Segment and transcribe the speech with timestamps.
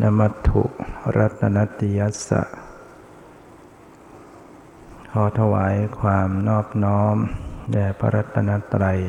[0.00, 0.62] นมัตถุ
[1.16, 2.42] รัตนติยัสสะ
[5.10, 7.16] ขอถวายความนอบน้อม
[7.72, 9.00] แด่พระรัตนตรัย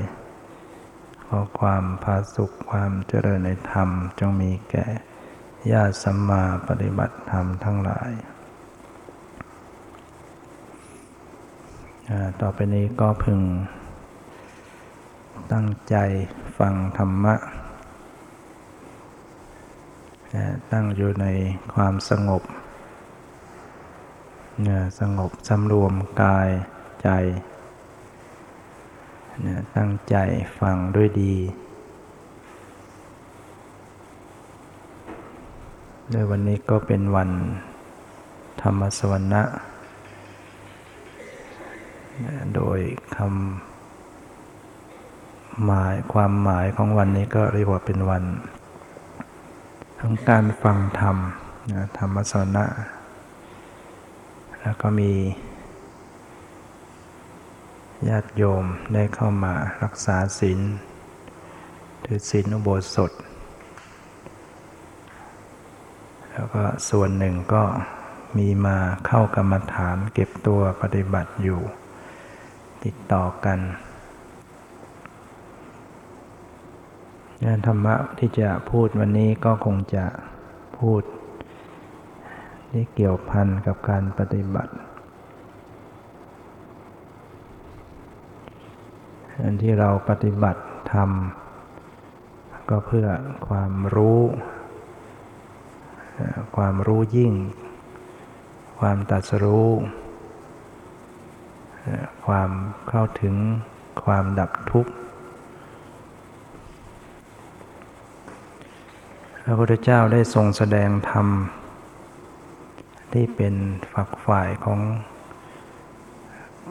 [1.26, 4.86] ขอความพาสุขความเจริญในธรรมจงมีแก่
[5.72, 8.12] ญาติสัมมาปฏิบัติธรรมทั้งหลาย
[12.40, 13.40] ต่อไปนี้ก็พึง
[15.52, 15.96] ตั้งใจ
[16.58, 17.36] ฟังธรรมะ
[20.72, 21.26] ตั้งอยู่ใน
[21.74, 22.44] ความสงบ
[25.00, 26.50] สงบสำรวมกาย
[27.04, 27.10] ใจ
[29.76, 30.16] ตั้งใจ
[30.60, 31.36] ฟังด้วยดี
[36.12, 37.30] ในวันนี้ก็เป็นวัน
[38.62, 39.44] ธรรมสวรรณะ
[42.56, 42.80] โดย
[43.16, 48.24] คำหมายความหมายของวันนี้ก็เรียกว่าเป็นวัน
[50.06, 51.18] ของการฟังธรรม
[51.74, 52.66] นะธรรมสนะ
[54.62, 55.12] แล้วก็มี
[58.10, 59.54] ญาติโยมได้เข้ามา
[59.84, 60.60] รักษาศีล
[62.06, 63.12] ถือศีลอุโบสถ
[66.32, 67.64] แล้วก็ส่วนหนึ่งก็
[68.38, 71.62] มีมาเข้ากรรมฐานเก็บตัวปฏิบัติอยู่
[72.84, 73.60] ติดต่อกัน
[77.46, 80.06] งานธรรมะที่จะพูดวันนี้ก็คงจะ
[80.80, 81.02] พูด
[82.72, 84.74] ที่เกี่ยวพันกับการปฏิบัติ
[89.42, 90.62] อันที่เราปฏิบัติ
[90.94, 93.08] ทำก็เพื่อ
[93.48, 94.22] ความรู้
[96.56, 97.34] ความรู้ยิ่ง
[98.80, 99.68] ความตัดสู้
[102.26, 102.50] ความ
[102.90, 103.36] เข้าถึง
[104.04, 104.92] ความดับทุกข์
[109.46, 111.28] พระพุทธเจ้าได้ทรงแสดงธรรม
[113.14, 113.56] ที่เป็น
[113.94, 114.80] ฝักฝ่ายของ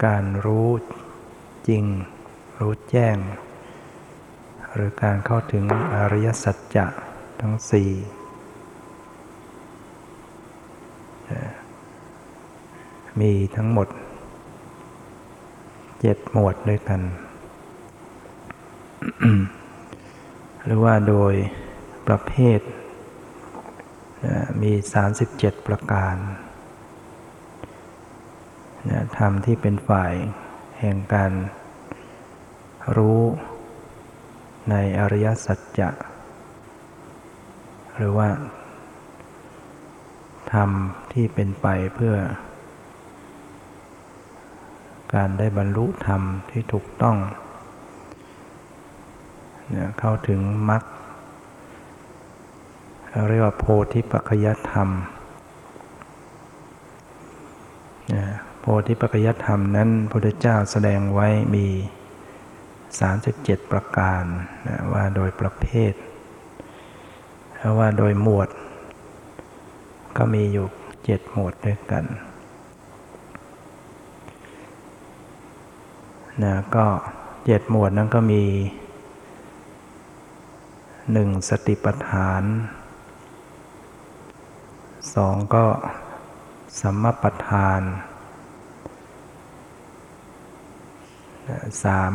[0.05, 0.69] การรู้
[1.69, 1.85] จริง
[2.61, 3.17] รู้แจ้ง
[4.75, 5.65] หรือการเข้าถึง
[5.95, 6.87] อริยสัจจะ
[7.41, 7.91] ทั้งสี่
[13.21, 13.89] มีทั้งหมด
[16.01, 17.01] เจ็ดหมวดด้วยกัน
[20.65, 21.35] หรือว่าโดย
[22.15, 22.61] ประเภท
[24.63, 24.73] มี
[25.19, 26.17] 37 ประการ
[29.19, 30.13] ธรรมที่เป็นฝ่าย
[30.81, 31.33] แห่งการ
[32.97, 33.21] รู้
[34.71, 35.91] ในอริยสัจจะ
[37.97, 38.29] หรือว่า
[40.53, 40.71] ธรรม
[41.13, 42.17] ที่เป็นไปเพื่อ
[45.15, 47.17] การได้บรรลุธรรมที่ถูกต้อง
[49.99, 50.83] เข้าถึงมรรค
[53.29, 54.89] เรียกว่าโพธิปัจจยธรรม
[58.61, 61.67] โพธิปัจจยธรรมนั้นพระพุทธเจ้าแสดงไว้มี
[63.09, 64.25] 37 ประการ
[64.93, 65.93] ว่าโดยประเภท
[67.79, 68.49] ว่าโดยหมวด
[70.17, 70.67] ก็มีอยู่
[71.05, 72.05] เจ็ดหมวดด้วยกัน
[76.43, 76.87] นะก็
[77.47, 78.43] เจ็ดหมวดนั้นก็มี
[81.13, 82.43] หนึ่งสติปัฏฐาน
[85.15, 85.67] สองก็
[86.81, 87.81] สัมมาประธาน
[91.83, 92.13] สาม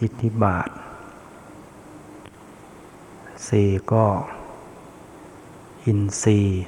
[0.00, 0.68] อิทธิบาท
[3.48, 4.06] สี่ก็
[5.84, 6.62] อินทรีย์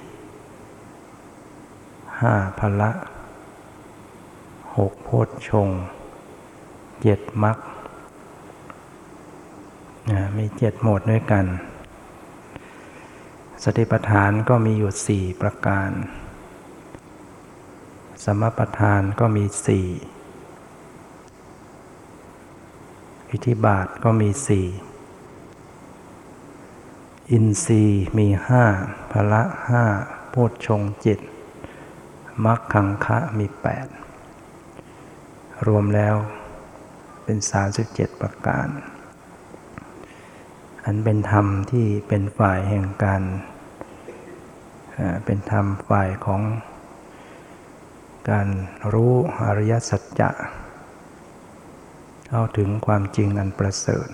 [2.21, 2.91] ห้าพละ
[4.77, 5.69] หกโพชฌง
[7.03, 7.59] เจ็ดมรรค
[10.37, 11.47] มีเจ็ดโหมดด้วยกัน
[13.65, 15.91] สติปัฏฐานก็มีอยู่สี่ประการ
[18.25, 19.87] สมปัฏฐานก็มีสี่
[23.31, 24.67] อิทิบาทก็มีสี่
[27.31, 28.65] อินทรีย์มีห้า
[29.11, 29.85] พละห้า
[30.31, 31.19] โพชฌงเจ็ด
[32.45, 33.87] มัคคังคะมีแปด
[35.67, 36.17] รวมแล้ว
[37.25, 38.69] เป็นสามสิบเจ็ดประการ
[40.85, 43.23] อันเป็นธรรมที่เป็นฝ่ายแห่งการ
[45.25, 46.43] เป็นธรรมฝ่ายของ
[48.31, 48.49] การ
[48.93, 49.13] รู้
[49.43, 50.31] อริยสัจจะ
[52.29, 54.09] เข้าถึงความจริงอันประเสริฐ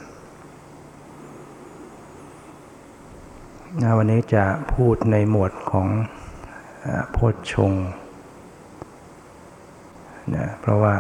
[3.99, 4.44] วันนี้จะ
[4.75, 5.88] พูดในหมวดของ
[7.12, 7.73] โพชฌง
[10.35, 10.94] นะเพราะว่า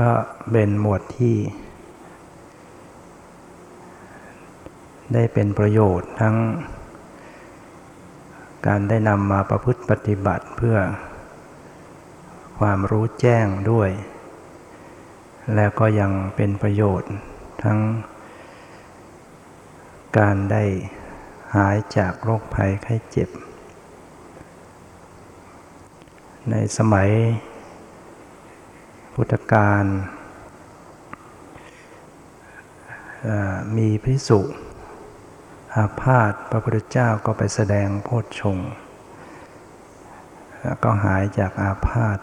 [0.00, 0.10] ก็
[0.50, 1.36] เป็นหมวดที่
[5.14, 6.36] ได้เป็นประโยชน์ทั้ง
[8.66, 10.76] การได้นำมาประพฤติปฏิบัติเพื่อ
[12.58, 13.90] ความรู้แจ้งด้วย
[15.54, 17.12] แล้วก็ยังเป็นประโยชน์
[17.64, 17.78] ทั้ง
[20.18, 20.64] การได้
[21.54, 23.28] หายจากโรคภัยไข้เจ็บ
[26.50, 27.10] ในสมัย
[29.14, 29.84] พุทธกาล
[33.76, 34.40] มีพิสุ
[35.78, 38.58] อาพาธพระพุทธเจ้าก็ไปแสดงโพชฌง
[40.84, 42.18] ก็หายจากอาพาธ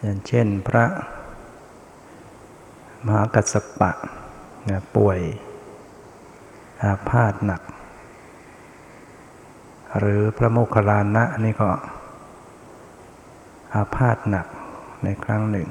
[0.00, 0.84] อย่างเช่นพระ
[3.04, 3.90] มหากัสสปะ
[4.96, 5.20] ป่วย
[6.82, 7.62] อาพาธหนัก
[9.98, 11.70] หรือพระโมคคัลลานะนี่ก็
[13.74, 14.46] อาพาธหนัก
[15.04, 15.68] ในครั้งหนึ่ง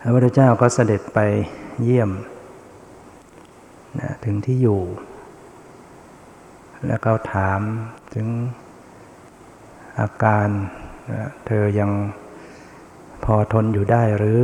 [0.00, 1.18] พระพุทธเจ้าก็เสด็จไป
[1.82, 2.10] เยี่ยม
[3.98, 4.82] นะถึงที่อยู่
[6.86, 7.60] แล้วก็ถาม
[8.14, 8.26] ถึง
[9.98, 10.48] อาการ
[11.12, 11.90] นะเธอยัง
[13.24, 14.40] พอทนอยู่ได้หรือ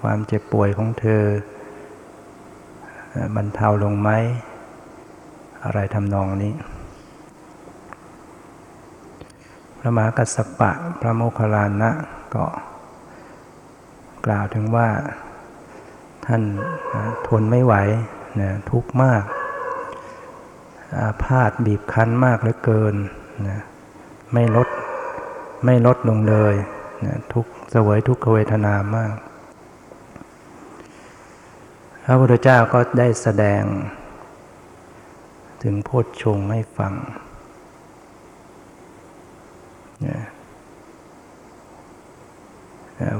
[0.00, 1.22] ความเจ็บป่วยของเธอ
[3.36, 4.10] บรรเทาลงไหม
[5.64, 6.54] อะไรทำนองนี้
[9.78, 10.70] พระมหากัสสปะ
[11.00, 11.90] พระโมคคัลลานะ
[12.34, 12.44] ก็
[14.26, 14.88] กล่าวถึงว่า
[16.26, 16.42] ท่าน
[17.26, 17.74] ทนไม่ไหว
[18.40, 19.24] นะทุกข์มาก
[20.98, 22.94] อาพาธบีบคั้นมากเหลือเกิน
[23.48, 23.60] นะ
[24.32, 24.68] ไม่ลด
[25.64, 26.54] ไม่ลดลงเลย
[27.04, 29.14] นะทุกเสวยทุกขเวทนามาก
[32.04, 33.62] พระพุทธเจ้าก็ได้แสดง
[35.62, 36.94] ถึงโพชฌงให้ฟัง
[40.06, 40.18] นะ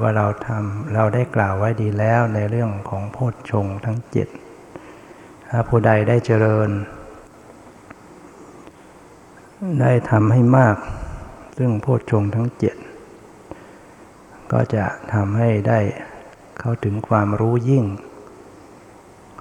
[0.00, 4.28] ว่าเราทำเราได้กล่าวไว้ดีแล้วในเรื่องของโพชฌงทั้งเจ็ด
[5.56, 6.70] ถ้าผู้ใดได้เจริญ
[9.80, 10.76] ได้ทำให้มาก
[11.58, 12.76] ซึ่งโพชฌงทั้งเจ็ด
[14.52, 15.80] ก็จะทำให้ได้
[16.58, 17.84] เข้าถึงความรู้ยิ่ง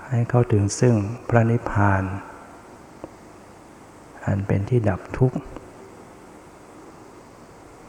[0.09, 0.95] ให้เข้าถึงซึ่ง
[1.29, 2.03] พระนิพพาน
[4.25, 5.37] อันเป็นที่ดับทุกข์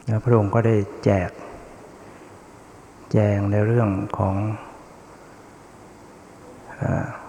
[0.05, 1.31] แล้วพระองค์ก็ได้แจก
[3.11, 4.35] แจงในเรื่องของ
[7.23, 7.24] โ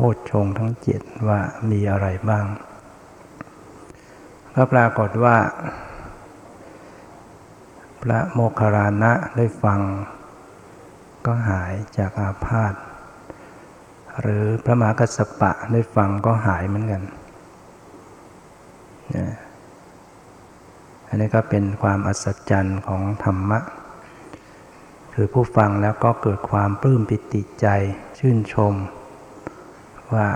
[0.00, 2.46] พชฌงทั้งเจ็ดว่ามีอะไรบ้าง
[4.54, 5.36] ก็ปรากฏว่า
[8.02, 9.80] พระโมคคารานะได้ฟัง
[11.26, 12.74] ก็หายจากอาพาธ
[14.20, 17.02] หรือพระมหากัสสปะได้ฟังก็หายเหมือนกัน
[21.08, 23.60] อันนี้ก็เป็นความอัศจรรย์ของธรรมะ
[25.14, 27.66] คือผู้ฟังแล้วก็เกิดความปลื้มปิติใจ
[28.18, 28.74] ชื่นชม
[30.14, 30.28] ว่า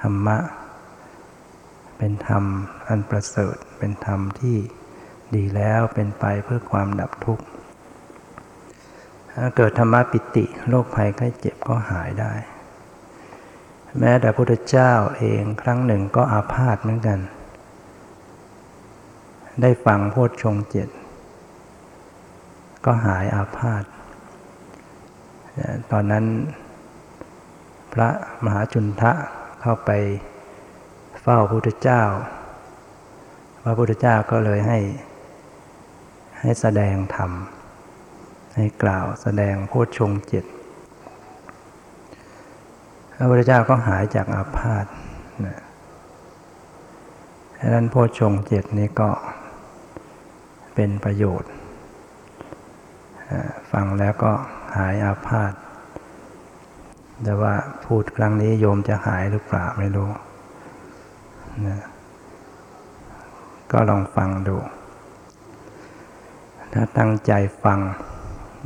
[0.00, 0.38] ธรรมะ
[1.98, 2.44] เป็นธรรม
[2.88, 4.56] อันประเสริฐ เป็นธรรมที่
[5.34, 7.44] ดีแล้วเป็นไปเพื่อความดับทุกข์
[9.38, 12.32] ถ้าเกิดธรรมะปิติโรคภัยไข้เจ็บก็หายได้
[13.98, 17.18] แม้แต่พระพุทธเจ้าเองครั้งหนึ่งก็อาพาธเหมือนกัน
[19.62, 20.88] ได้ฟังโพชฌงเจ็ด
[22.84, 23.84] ก็หายอาพาธ
[25.92, 26.24] ตอนนั้น
[27.98, 28.12] พระ
[28.44, 29.12] มหาจุนทะ
[29.60, 29.90] เข้าไป
[31.22, 32.02] เฝ้าพระพุทธเจ้า
[33.62, 34.78] พระพุทธเจ้าก็เลยให้
[36.40, 37.30] ให้แสดงธรรม
[38.56, 40.44] ให้กล่าวแสดงโพชฌงเจ็ด
[43.16, 44.86] พระพุทธเจ้าก็หายจากอาพาธ
[45.46, 45.60] นะ
[47.58, 49.10] ดังนั้นโพชฌงเจ็ดนี้ก็
[50.74, 51.50] เป็นประโยชน์
[53.72, 54.32] ฟังแล้วก็
[54.76, 55.52] หายอาพาธ
[57.22, 57.54] แต่ว่า
[57.84, 60.10] พูดครั้งนี้โยมจะหายหรือเปล่าไม่รู้
[61.66, 61.80] นะ
[63.72, 64.56] ก็ลองฟังดู
[66.72, 67.32] ถ้าตั้งใจ
[67.64, 67.80] ฟัง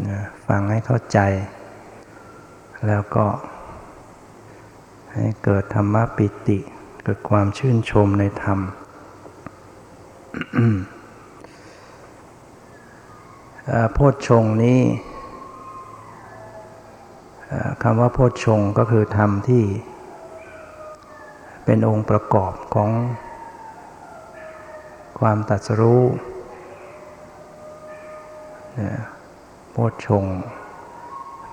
[0.09, 1.19] นะฟังให้เข้าใจ
[2.87, 3.27] แล้วก็
[5.13, 6.59] ให้เกิดธรรมปิติ
[7.03, 8.59] เกิดความชื่นชมในธรรม
[13.93, 14.81] โพชฌงนี้
[17.83, 19.65] คำว่าโพชฌงก็คือธรรมที่
[21.65, 22.91] เป็นองค์ประกอบของ
[25.19, 26.03] ความตัดสรู้
[29.71, 30.25] โพชฌง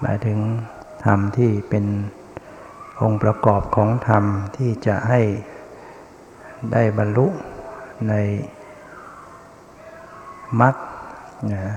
[0.01, 0.39] หมายถึง
[1.05, 1.85] ธรรมที่เป็น
[3.01, 4.23] องค์ประกอบของธรรม
[4.57, 5.21] ที่จะให้
[6.71, 7.27] ได้บรรลุ
[8.09, 8.13] ใน
[10.61, 10.75] มรรค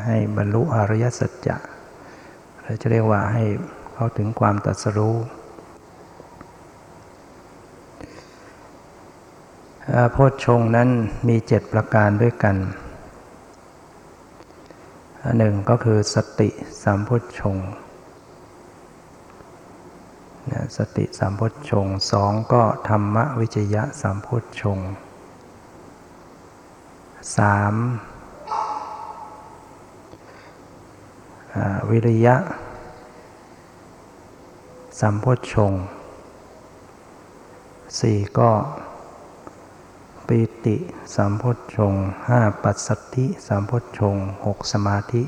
[0.07, 1.57] ให้บรรลุอริยสัจจะ
[2.63, 3.45] เราจะเรียกว่าให้
[4.03, 5.17] เขาถึงความตัดสรู้
[10.13, 10.89] โพชฌงนั้น
[11.29, 12.57] มีเจ็ดประการด้วยกัน
[15.39, 16.49] หนึ่งก็คือสติ
[16.83, 17.57] สามพุทชง
[20.77, 24.79] สติสามพุทชงสองก็ธรรมวิจยะสามพุทชง
[27.37, 27.75] สาม
[31.91, 32.37] วิริยะ
[35.01, 35.73] สัมโพชง
[37.99, 38.51] สี่ก็
[40.27, 40.77] ปีติ
[41.15, 41.45] สัมโพ
[41.77, 41.95] ชง
[42.29, 44.17] ห้าปัสสติสัมโพชง
[44.47, 45.23] หกสมาธิ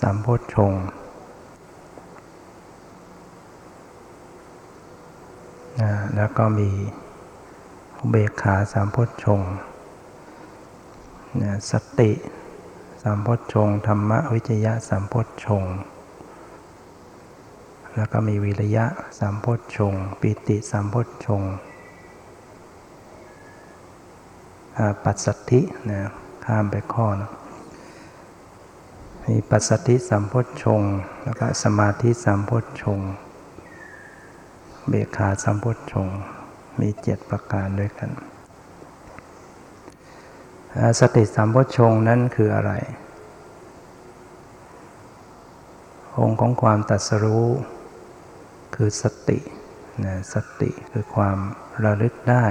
[0.00, 0.72] สัมโพชง
[6.16, 6.70] แล้วก็มี
[8.10, 9.40] เบขาสามพชง
[11.70, 12.10] สติ
[13.02, 15.14] สามพชงธรรมวิจยะสามพ
[15.44, 15.64] ชง
[17.96, 18.86] แล้วก็มีวิริยะ
[19.18, 21.42] สามพชงปิติสามพชง
[25.04, 25.60] ปัสสติ
[25.90, 26.00] นะ
[26.44, 27.30] ข้ามไปข้อนะ
[29.26, 30.82] มีปัสสติสามพชง
[31.22, 32.50] แล้วก็สมาธิสามพ
[32.82, 33.00] ชง
[34.88, 36.08] เบขาสามพชง
[36.80, 38.10] มีเจ็ดประการด้วยกัน
[41.00, 42.72] สติสัมโพชงนั้นคืออะไร
[46.18, 47.46] องค์ของความตัดสรู้
[48.76, 49.38] คือสติ
[50.04, 51.38] นะสติคือความ
[51.84, 52.46] ระลึกได้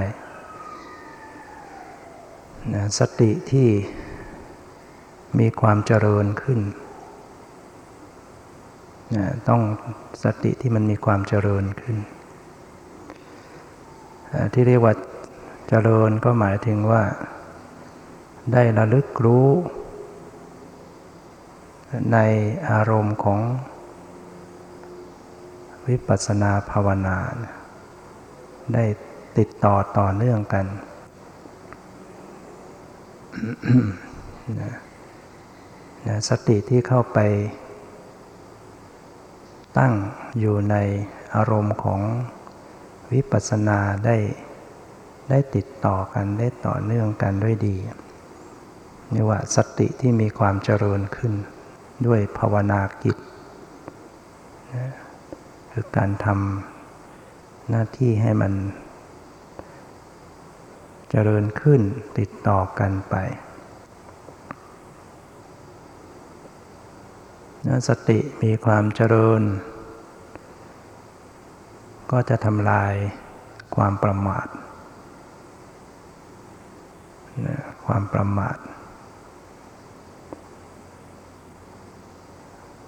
[2.74, 3.70] นะสติที่
[5.39, 6.60] มีความเจริญขึ้น
[9.15, 9.62] นะต้อง
[10.24, 11.98] สติที่มันมีความเจริญขึ้น
[14.53, 14.94] ที่เรียกว่า
[15.70, 17.03] เจริญก็หมายถึงว่า
[18.53, 19.48] ได้ระลึกรู้
[22.13, 22.17] ใน
[22.70, 23.39] อารมณ์ของ
[25.88, 27.18] วิปัสสนาภาวนา
[28.74, 28.86] ได้
[29.38, 30.65] ติดต่อต่อเนื่องกัน
[34.62, 34.74] นะ
[36.30, 37.20] สติที่เข้าไป
[39.77, 39.94] ตั้ง
[40.39, 40.75] อยู่ใน
[41.36, 42.01] อารมณ์ของ
[43.13, 44.18] วิปัสสนาได้
[45.30, 47.75] ได้ติดต่อกันได้ต่อเนื่องกันด้วยดี
[49.13, 51.34] นี่ว่าสติที่มีความเจริญขึ้น
[52.06, 53.18] ด้วยภาวนากิจ
[55.77, 58.53] คือการทำหน้าที่ให้มัน
[61.10, 61.82] เจริญขึ้น
[62.17, 63.15] ติดต่อกันไป
[67.65, 69.41] นสติมีความเจริญ
[72.12, 72.94] ก็จะทำลาย
[73.75, 74.48] ความประมาท
[77.86, 78.58] ความประมาท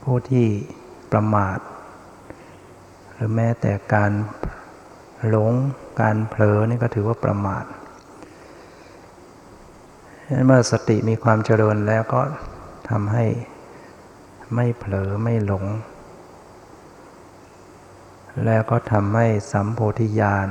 [0.04, 0.48] ผู้ที่
[1.14, 1.60] ประมาท
[3.18, 4.12] หรือแม้แต่การ
[5.28, 5.54] หลง
[6.02, 7.66] การเผลอนี่ก็ถือว่าประมาท
[10.46, 12.22] เมื่อสติมีความเจริญแล้วก็
[12.90, 13.26] ทำให้
[14.56, 15.66] ไม่เผลอไม่หลง
[18.46, 20.50] แล้วก็ทำให้สัมโพธิญาณ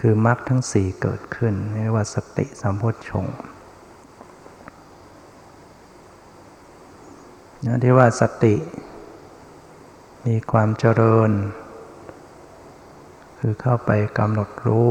[0.00, 3.26] คือมรรคทั้งสี่เกิดขึ้นเรียกว่าสติสัมโพชง
[7.66, 8.54] นะที่ว่าสติ
[10.26, 11.30] มีความเจริญ
[13.38, 14.90] คือเข้าไปกำหนดรู้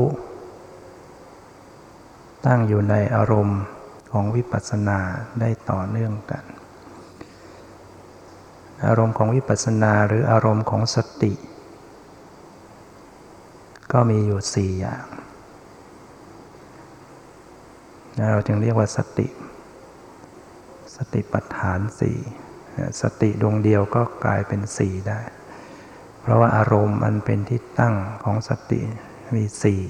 [2.46, 3.62] ตั้งอยู่ในอารมณ์
[4.12, 5.00] ของวิปัสสนา
[5.40, 6.44] ได้ต่อเนื่องกัน
[8.86, 11.34] อารมณ์ของวิปัสสนาหรืออารมณ์ของสติ
[13.92, 15.06] ก็มีอยู่สี่อย่าง
[18.32, 19.28] เราจึงเรียกว่าสติ
[20.96, 22.20] สติปัฏฐานสี่
[23.02, 25.22] สติดวงเดียวก็กลายเป็นสี่ได้
[26.22, 28.82] เพราะว่าอารมณ์มันเป็นที่ตั้งของสติ
[29.36, 29.82] มีสี่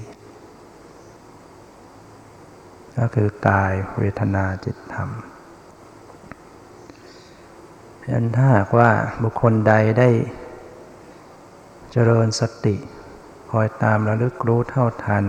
[2.98, 5.10] ก็คือกายเวทนาจิตธรรม
[8.10, 8.90] ยันถ้าหากว่า
[9.22, 10.10] บุคคลใดได้
[11.92, 12.76] เจริญสติ
[13.50, 15.24] คอยตามระลึกรู้เท่าทัน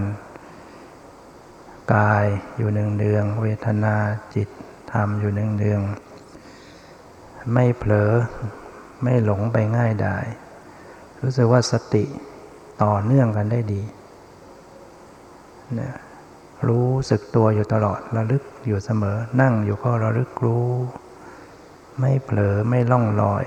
[1.95, 2.25] กาย
[2.57, 3.95] อยู่หนึ่งเดือง เวทนา
[4.35, 4.49] จิต
[4.91, 5.81] ธรรมอยู่หนึ่งเดือง
[7.53, 8.11] ไม่เผลอ
[9.03, 10.17] ไม่หลงไปง่ายได้
[11.21, 12.03] รู้สึกว่าสติ
[12.83, 13.81] ต่อเนื่องกันได้ดี
[15.79, 15.91] นะ
[16.67, 20.67] รู้สึกตัวอยู่ตลอดระลึกอยู่เสมอ นั่งอยู่ก็ระลึกรู้
[21.99, 23.45] ไม่เผลอไม่ล่องลอย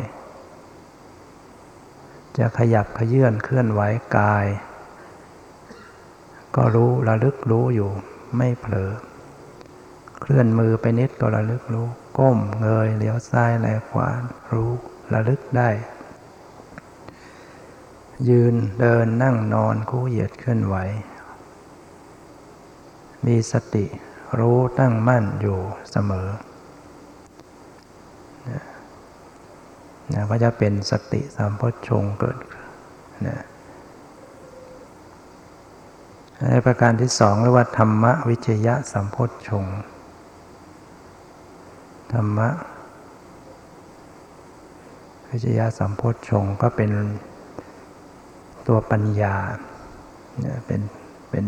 [2.38, 3.80] จะขยับขยื่นเคลื่อนไหว
[4.16, 4.46] กาย
[6.56, 7.90] ก็รู้ระลึกรู้อยู่
[8.36, 8.90] ไม่เผลอ
[10.20, 11.88] เคลื่อนมือไปนิดก็ระลึกรู้
[12.18, 14.08] ก้มเงยเลี้ยวซ้ายแลขวา
[14.52, 14.70] รู้
[15.12, 15.70] ระลึกได้
[18.28, 20.76] ยืนเดินนั่งนอนคู่เหยียดเคลื่อนไหว
[23.26, 23.86] มีสติ
[24.38, 25.58] รู้ตั้งมั่นอยู่
[25.90, 26.28] เสมอ
[30.14, 32.38] นะก็จะเป็นสติสัมพชงเกิด
[33.26, 33.38] นะ
[36.50, 39.16] ในประการที่สองเรียกว่าธรรมวิจยะสัมพ
[39.48, 39.64] ชง
[42.12, 42.50] ธรรมะ
[45.28, 46.90] วิจยะสัมพชงก็เป็น
[48.66, 49.34] ตัวปัญญา
[50.66, 50.80] เป็น
[51.30, 51.44] เป็น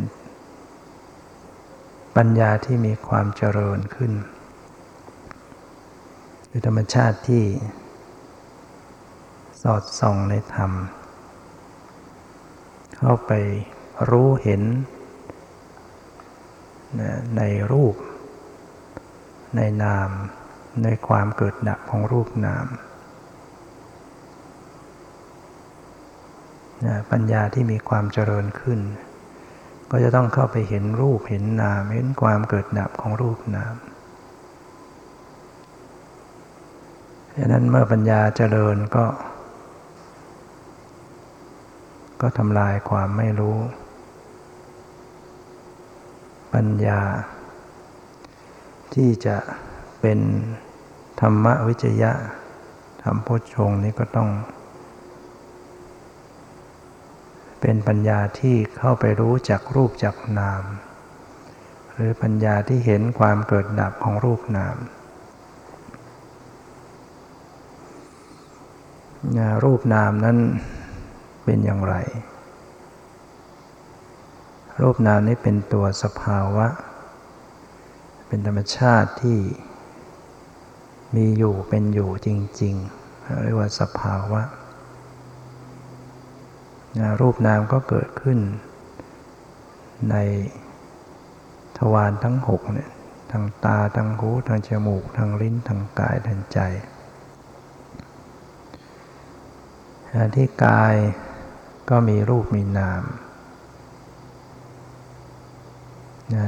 [2.17, 4.13] ปัญญาที่มีความเจริญขึ้น
[6.49, 7.45] คือธรรมชาติที่
[9.63, 10.73] สอดส่องในธรรม
[12.99, 13.33] เข้าไป
[14.11, 14.63] รู้เห็น
[17.37, 17.43] ใน
[17.73, 17.95] รูป
[19.57, 20.11] ในนาม
[20.83, 22.67] ในความเกิดดับของรูปนาม
[27.11, 28.81] ปัญญาที่มีความเจริญขึ้น
[29.91, 33.75] ก็จะต้องเข้าไปเห็นรูปเห็นนาม เห็นความเกิดดับของรูปนาม
[37.37, 39.07] ดังนั้นเมื่อปัญญาเจริญก็
[42.21, 43.59] ก็ทำลายความไม่รู้
[46.55, 47.01] ปัญญา
[48.95, 49.37] ที่จะ
[50.01, 50.19] เป็น
[51.25, 52.13] ธรรมวิจยะ
[53.03, 54.31] ธรรมโพชงนี้ก็ต้อง
[57.61, 60.63] เป็นปัญญาที่เข้าไปรู้จักรูปจักนาม
[61.93, 64.77] หรือปัญญาที่เห็นความเกิดดับของรูปนาม
[69.65, 70.39] รูปนามนั้น
[71.45, 71.95] เป็นอย่างไร
[74.83, 76.67] รูปนามนี้เป็นตัวสภาวะ
[78.27, 79.39] เป็นธรรมชาติที่
[81.15, 82.29] มีอยู่เป็นอยู่จ
[82.61, 84.43] ริงๆ เรียกว่าสภาวะ
[87.21, 88.39] รูปนามก็เกิดขึ้น
[90.11, 90.17] ใน
[91.79, 92.91] ทวารทั้งหกเนี่ย
[93.31, 96.61] ทางตาทางหูทางจมูกทางลิ้นทางกายทางใจ
[100.37, 100.95] ที่กาย
[101.91, 103.03] ก็มีรูปมีนาม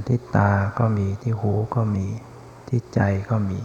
[0.08, 2.06] ที่ตาก็มีที่หูก็มี
[2.68, 3.00] ที่ใจ
[3.30, 3.60] ก็มี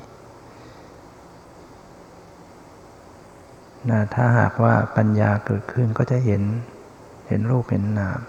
[3.90, 6.44] นะถ้าหากว่าปัญญาเกิดขึ้นก็จะเห็น
[7.28, 8.20] เห็นรูปเห็นนาม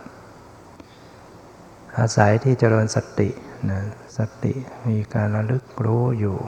[1.98, 3.28] อาศัยที่เจริญสติ
[3.70, 3.80] นะ
[4.16, 4.52] สติ
[4.88, 6.38] มีการระลึกรู้อยู่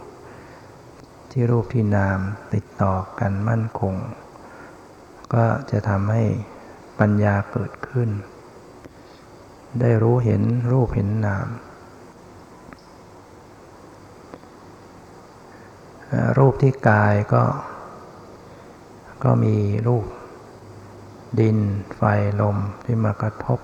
[1.30, 2.18] ที่รูปที่นาม
[2.54, 3.94] ติดต่อกันมั่นคง
[5.34, 6.24] ก็จะทำให้
[7.00, 8.10] ปัญญาเกิดขึ้น
[9.80, 11.46] ได้รู้เห็นรูปเห็นนาม
[16.38, 17.42] รูปที่กายก็
[19.24, 19.56] ก็มี
[19.87, 20.06] รูป
[21.40, 21.58] ดิน
[21.96, 22.02] ไฟ
[22.40, 23.58] ลมที่มากระทบ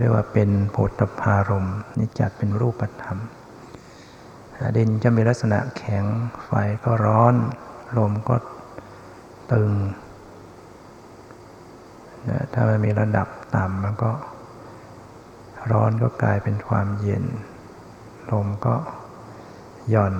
[0.00, 1.66] เรียกว่าเป็นโพธพารม
[1.98, 3.18] นี่จัดเป็นรูปธรรม
[4.76, 6.04] ดินจะมีลักษณะแข็ง
[6.44, 6.50] ไฟ
[6.84, 7.34] ก็ร้อน
[7.98, 8.36] ลมก็
[9.52, 9.72] ตึง
[12.28, 14.10] นะถ้ามันมีระดับต่ำมันก็
[15.70, 17.24] ร้อนก็กลายเป็นความเย็น
[18.30, 18.74] ลมก็
[19.90, 20.14] หย่อน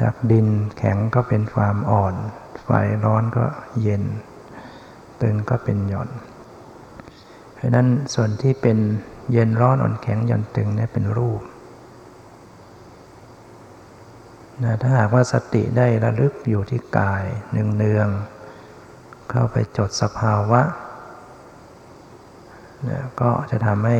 [0.00, 2.14] จากดินแข็งก็เป็นความอ่อน
[2.62, 2.68] ไฟ
[3.04, 3.44] ร้อนก็
[3.82, 4.02] เย็น
[5.20, 6.10] ตึงก็เป็นหย่อน
[7.54, 8.78] เพราะนั้นส่วนที่เป็น
[9.32, 11.42] เย็นร้อนอ่อนแข็งหย่อนตึงเนี่ยเป็นรูป
[14.64, 20.62] นะถ้าหากว่าสติได้ระลึกอยู่ที่กายเนืองๆเข้าไปจดสภาวะ
[22.88, 23.98] นะก็จะทำให้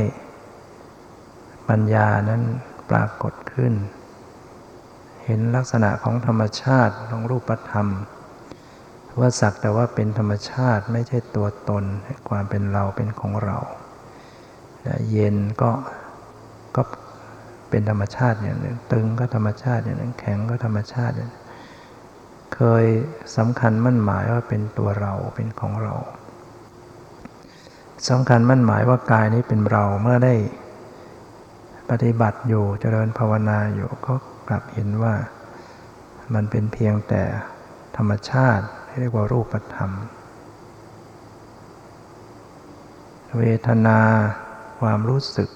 [1.69, 2.43] ปัญญานั้น
[2.91, 3.75] ปรากฏ ขึ้น
[5.25, 7.89] เห็นลักษณะของธรรมชาติของรูปธรรม
[9.21, 11.85] ว่าสักแต่ว่าเป็นธรรมชาติไม่ใช่ตัวตน
[12.29, 13.59] ความเป็นเราเป็นของเรา
[15.11, 15.71] เย็นก็
[16.77, 16.83] ก็
[17.71, 21.31] เป็นธรรมชาติอย่างหนึ่งตึงก็ธรรมชาติอย่างหนึ่งแข็งก็ธรรมชาติอย่าง
[22.55, 22.85] เคย
[23.37, 25.95] สำคัญมั่นหมายว่าเป็นตัวเราเป็นของเรา
[28.09, 30.35] สำคัญมั่นหมายว่ากายนี้เป็นเราเมื่อได้
[31.91, 34.15] ปฏิบัติอยู่เจริญภาวนาอยู่ก็
[34.49, 35.15] กลับเห็นว่า
[36.35, 37.23] มันเป็นเพียงแต่
[37.97, 38.65] ธรรมชาติ
[39.01, 39.91] เรียกว่ารูปธรรม
[43.39, 44.01] เวทนา
[44.81, 45.51] ความรู้สึก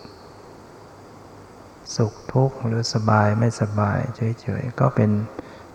[1.97, 3.99] สุขทุกข์หรือสบายไม่สบาย
[4.41, 5.11] เฉยๆก็เป็น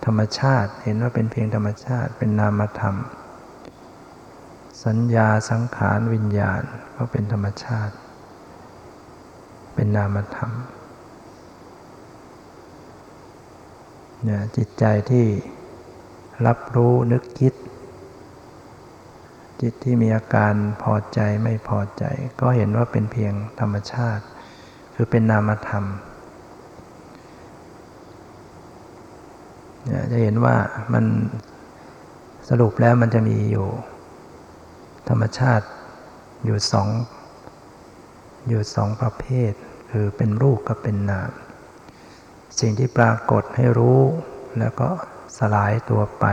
[0.06, 2.96] ธรรมชาติเห็นว่าเป็นเพียงธรรมชาติเป็นนามธรรม
[4.86, 6.62] สัญญาสังขารวิญญาณ
[6.96, 7.94] ก็เป็นธรรมชาติ
[9.82, 10.52] เป็นนามธรรม
[14.24, 15.26] เนี่ยจิตใจที่
[16.46, 17.54] รับรู้นึกคิด
[19.62, 22.04] จิตที่มีอาการพอใจไม่พอใจ
[22.42, 24.24] ก็เห็นว่าเป็นเพียงธรรมชาติ
[24.96, 25.84] คือเป็นนามธรรม
[30.12, 30.56] จะเห็นว่า
[30.94, 31.06] มัน
[32.50, 33.68] สรุปแล้วมันจะมีอยู่
[35.10, 35.66] ธรรมชาติ
[36.46, 36.90] อยู่สอง
[38.48, 39.54] อยู่สองประเภท
[39.90, 41.32] คือเป็นรูปกับเป็นนาม
[42.60, 44.00] สิ่งที่ปรากฏให้รู้
[44.60, 44.90] แล้วก็
[45.38, 46.26] สลายตัวไป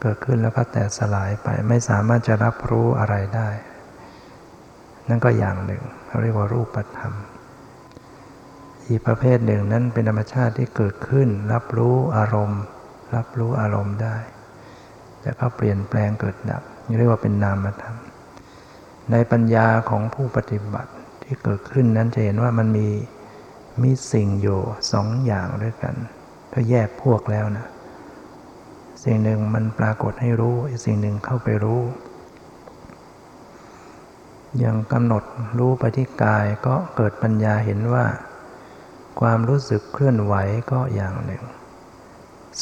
[0.00, 3.48] เกิดขึ้นแล้วก็แต่สลายไปไม่สามารถจะรับรู้อะไรได้
[5.08, 7.12] นั่นก็อย่างหนึ่งเขาเรียกว่ารูปธรรม
[8.88, 12.62] อีกประเภทหนึ่งนั้นเป็นธรรมชาติที่เกิดขึ้น รับรู้อารมณ์
[13.16, 14.16] รับรู้อารมณ์ได้
[15.22, 16.62] แล้วก็เปลี่ยนแปลงเกิดดับ
[16.98, 17.96] เรียกว่าเป็นนามธรรม
[19.10, 20.92] ในปัญญาของผู้ปฏิบัติ
[21.32, 22.88] ที่เกิดขึ้นนั้นจะเห็นว่ามันมี
[23.82, 24.60] มีสิ่งอยู่
[24.92, 25.94] สองอย่างด้วยกัน
[26.52, 27.66] ถ้าแยกพวกแล้วนะ
[29.04, 31.80] สิ่งหนึ่งมันปรากฏให้รู้อีกสิ่งหนึ่งเข้าไปรู้
[34.62, 35.24] ยังกำหนด
[35.58, 38.04] รู้ไปที่กายก็เกิดปัญญาเห็นว่า
[39.20, 40.34] ความรู้สึกเคลื่อนไหว
[40.70, 41.42] ก็อย่างหนึ่ง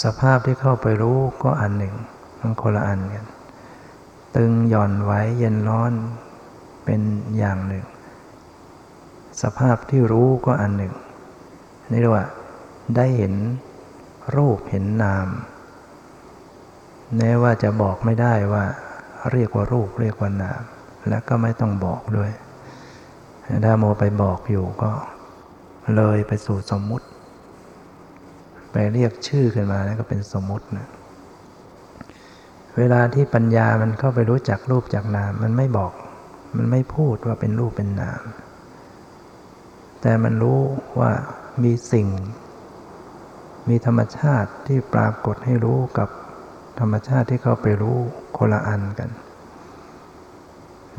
[0.02, 1.94] สภาพที่เข้าไปรู้ก็อันหนึ่ง
[2.40, 3.26] มันคนละอันกัน
[4.36, 5.92] ตึงหย่อนไหวเย็นร้อน
[6.84, 7.00] เป็น
[7.38, 7.86] อย่างหนึ่ง
[9.42, 10.94] สภาพที่รู้ก็อันหนึ่ง
[11.90, 12.26] นี่เรียกว่า
[12.96, 13.34] ได้เห็น
[14.36, 15.28] รูปเห็นนาม
[17.16, 18.64] แม้ว่าจะบอกไม่ได้ว่า
[19.32, 20.62] เรียกว่ารูปเรียกว่านาม
[21.08, 22.30] และก็ไม่ต้องบอกด้วย
[23.64, 24.90] ถ้าโมไปบอกอยู่ก็
[25.96, 27.06] เลยไปสู่สมมุติ
[28.72, 30.88] ไปเรียกชื่อขึ้นมาแล้วก็เป็นสมมุตินะ
[32.78, 35.92] เวลาที่ปัญญามันเข้าไปรู้จักรูปจากนาม มันไม่บอก
[36.56, 38.22] มันไม่พูดว่าเป็นรูปเป็นนาม
[40.00, 40.60] แต่มันรู้
[41.00, 41.12] ว่า
[41.64, 42.08] มีสิ่ง
[43.68, 46.08] มีธรรมชาติที่ปรากฏให้รู้กับ
[46.80, 47.98] ธรรมชาติที่เข้าไปรู้
[48.38, 49.10] คนละอันกัน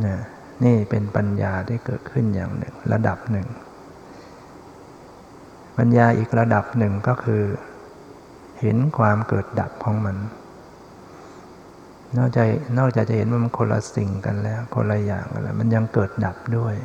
[0.05, 0.17] นะ
[0.63, 3.47] นี่เป็นปัญญาที่เกิดขึ้นอย่างหนึ่ง ระดับหนึ่ง
[5.77, 7.43] ปัญญาอีกระดับหนึ่งก็คือ
[8.59, 10.17] เห็นความเกิดดับของมัน
[12.17, 16.75] นอกจากนอกจากจะเห็นว่ามันคนละสิ่งกันแล้ว คนละอย่างกันแล้ว มันยังเกิดดับด้วย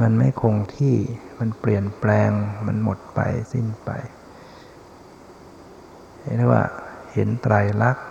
[0.00, 0.96] มันไม่คงที่
[1.38, 2.30] มันเปลี่ยนแปลง
[2.66, 3.20] มันหมดไป
[3.52, 3.90] สิ้นไป
[6.22, 6.62] เห็นว่า
[7.12, 8.06] เห็นไตรลักษณ์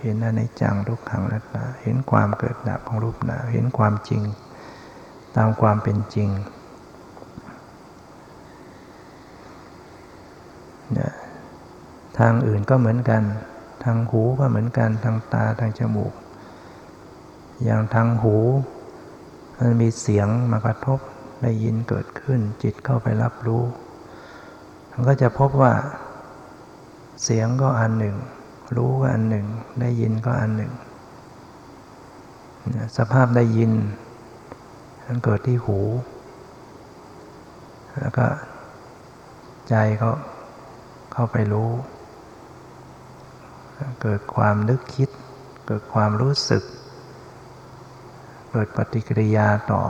[0.00, 4.22] เห็นอนิจจังทุกขังนัตตาเห็นความเกิดดับของรูปนามเห็นความจริง
[5.36, 6.30] ตามความเป็นจริง
[10.92, 11.12] เนี่ย
[12.18, 13.22] ทางอื่นก็เหมือนกัน
[13.84, 16.12] ทางหูก็เหมือนกัน ทางตาทางจมูก
[17.64, 18.36] อย่างทางหู
[19.58, 21.00] มันมีเสียงมากระทบ
[21.42, 23.62] ได้ยินเกิดขึ้น จิตเข้าไปรับรู้
[24.90, 25.72] มันก็จะพบว่า
[27.22, 28.16] เสียงก็อันหนึ่ง
[28.76, 29.46] รู้ก็อันหนึ่ง
[29.80, 30.72] ได้ยินก็อันหนึ่ง
[32.96, 33.72] สภาพได้ยิน
[35.04, 35.78] มันเกิดที่หู
[38.00, 38.26] แล้วก็
[39.68, 40.10] ใจก็
[41.12, 41.70] เข้าไปรู้
[44.02, 45.08] เกิดความนึกคิด
[45.66, 46.62] เกิดความรู้สึก
[48.52, 49.82] เกิดปฏิกิริยาต่อ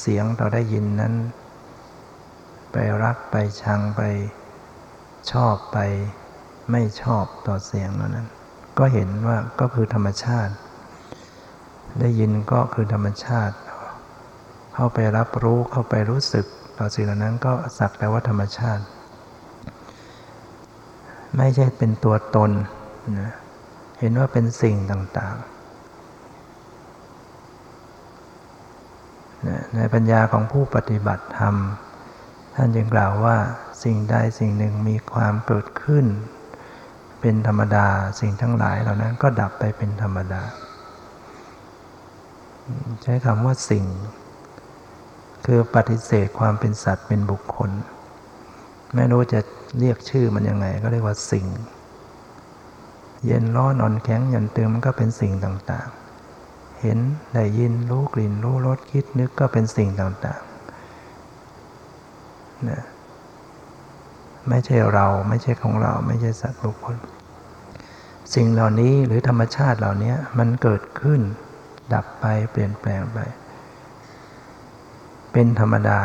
[0.00, 1.14] เสียงต่อได้ยินนั้น
[2.72, 4.02] ไปรักไปชังไป
[5.32, 5.78] ชอบไป
[6.70, 8.28] ไม่ชอบต่อเสียงนั้น
[8.78, 10.52] ก็เห็นว่าก็คือธรรมชาติ
[12.00, 13.56] ได้ยินก็คือธรรมชาติ
[14.74, 16.46] เข้าไปรับรู้เข้าไปรู้สึก
[16.78, 18.82] ต่อสิ่งเหล่านั้นก็สักแต่ว่าธรรมชาติ
[21.36, 22.50] ไม่ใช่เป็นตัวตน
[23.20, 23.32] นะ
[23.98, 25.51] เห็นว่าเป็นสิ่งต่างๆ
[29.76, 31.54] ในปัญญาของผู้ปฏิบัติธรรม
[32.54, 33.36] ท่านจึงกล่าวว่า
[33.84, 36.06] สิ่งใดสิ่งหนึ่งมีความเกิดขึ้น
[37.20, 37.86] เป็นธรรมดา
[38.20, 40.42] สิ่งทั้งหลายเหล่านั้นก็ดับไปเป็นธรรมดา
[43.02, 43.84] ใช้คำว่าสิ่ง
[45.46, 47.70] คือปฏิเสธความเป็นสัตว์เป็นบุคคล
[48.94, 49.40] ไม่รู้จะ
[49.78, 51.46] เรียกชื่อมันยังไงก็เรียกว่าสิ่ง
[53.26, 56.01] เย็นร้อนอ่อนแข็งหยันตึงมันก็เป็นสิ่งต่างๆ
[56.82, 56.98] เห็น
[57.34, 62.82] ได้ยินรู้กลิ่น รู้รสคิดนึกก็เป็นสิ่งต่างๆนะ
[64.48, 66.96] ไม่ใช่เราไม่ใช่ของเราไม่ใช่สัตว์บุคคล
[68.34, 71.20] สิ่งเหล่านี้หรือธรรมชาติเหล่านี้มันเกิดขึ้น
[71.94, 73.18] ดับไปเปลี่ยนแปลงไป
[75.32, 76.00] เป็นธรรมดา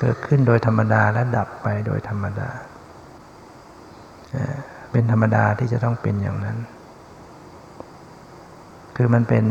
[0.00, 2.48] เกิดขึ้นโดยธรรมดาและดับไปโดยธรรมดา
[4.90, 6.58] เป็นธรรมดาที่จะต้องเป็นอย่างนั้น
[9.00, 9.46] คือมันเป็น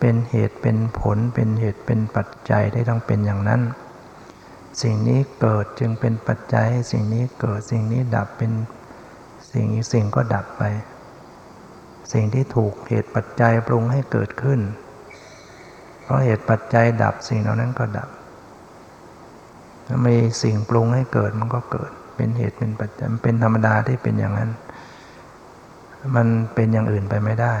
[0.00, 3.60] เป็นเหตุเป็นผล เป็นเหตุเป็นปัจจัยที่ต้องเป็นอย่างนั้น
[4.82, 8.52] สิ่งนี้เกิดจึงเป็นปัจจัย สิ่งนี้เกิดสิ่งนี้ดับเป็น
[9.52, 10.62] สิ่งอีกสิ่งก็ดับไป
[12.12, 14.60] สิ่งที่ถูกเหตุปัจจัยปรุงให้เกิดขึ้น
[16.02, 18.08] เพราะเหตุปัจจัยดับสิ่งเหล่านั้นก็ดับ
[19.86, 24.50] ถ้ามีสิ่งปรุงให้เกิดมันก็เกิด เป็นเหตุเป็นปัจจัยเป็นธรรมดาที่เป็นอย่างนั้น
[26.16, 27.54] มันเป็นอย่างอื่นไปไม่ได้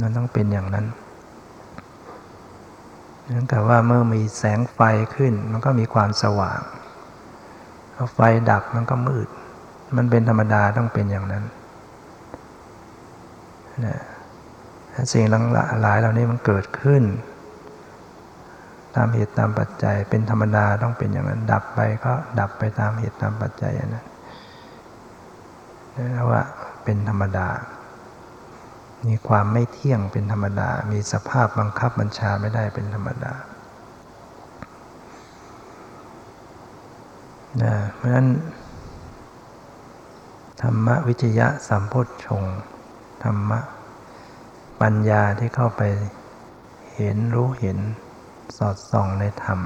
[0.00, 0.86] มันต้องเป็นอย่างนั้น
[3.30, 4.80] นั่นแต่ว่าเมื่อมีแสงไฟ
[5.16, 6.60] ขึ้น มันก็มีความสว่าง
[7.94, 9.28] พอไฟดับมันก็มืด
[9.96, 11.44] มันเป็นธรรมดาต้องเป็นอย่างนั้น
[13.86, 13.98] นะ
[15.12, 15.24] สิ่ง
[15.82, 17.02] หลายเหล่านี้มันเกิดขึ้น
[18.96, 24.06] ตามเหตุตามปัจจัย เป็นธรรมดาต้องเป็นอย่างนั้น ดับไปก็ดับไปตามเหตุตามปัจจัยนั้น
[25.96, 26.42] นี่ว่า
[26.84, 27.48] เป็นธรรมดา
[29.08, 33.34] มีความไม่เที่ยงเป็นธรรมดา มีสภาพบังคับบัญชาไม่ได้เป็นธรรมดา
[37.62, 38.28] นะเพราะฉะนั้น
[40.62, 42.42] ธรรมวิจยะสัมโพชฌง
[43.24, 43.60] ธรรมะ
[44.80, 45.82] ปัญญาที่เข้าไป
[46.94, 47.78] เห็นรู้เห็น
[48.56, 49.60] สอดส่องในธรรม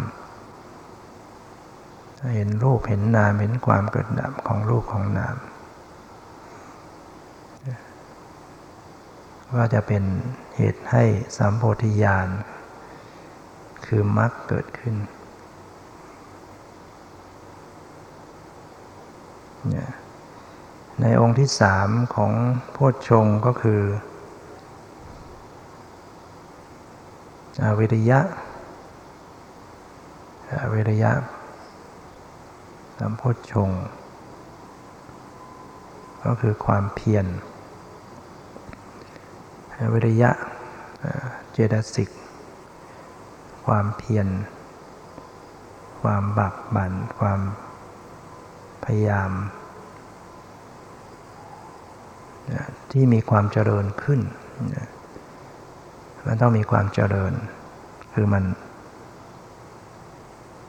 [2.35, 5.37] เห็นรูปเห็นนามเห็นความเกิดดับของรูปของนาม
[9.54, 10.02] ก็จะเป็น
[10.56, 11.04] เหตุให้
[11.37, 12.28] สัมโพธิญาณ
[13.87, 14.94] คือมรรคเกิดขึ้น
[21.00, 22.32] ในองค์ที่สามของ
[22.72, 23.80] โพชฌงก็คือ
[27.62, 28.20] อวิริยะ
[30.62, 31.12] อวิริยะ
[32.98, 33.70] สัมโพชฌง
[36.24, 37.26] ก็คือความเพียร
[39.92, 40.30] วิริยะ
[41.52, 42.10] เจตสิก
[43.66, 44.28] ความเพียร
[46.00, 47.40] ความบักบัน่นความ
[48.84, 49.30] พยายาม
[52.92, 54.20] ที่มีความเจริญขึ้น
[56.26, 57.32] มันต้องมีความเจริญ
[58.12, 58.44] คือมัน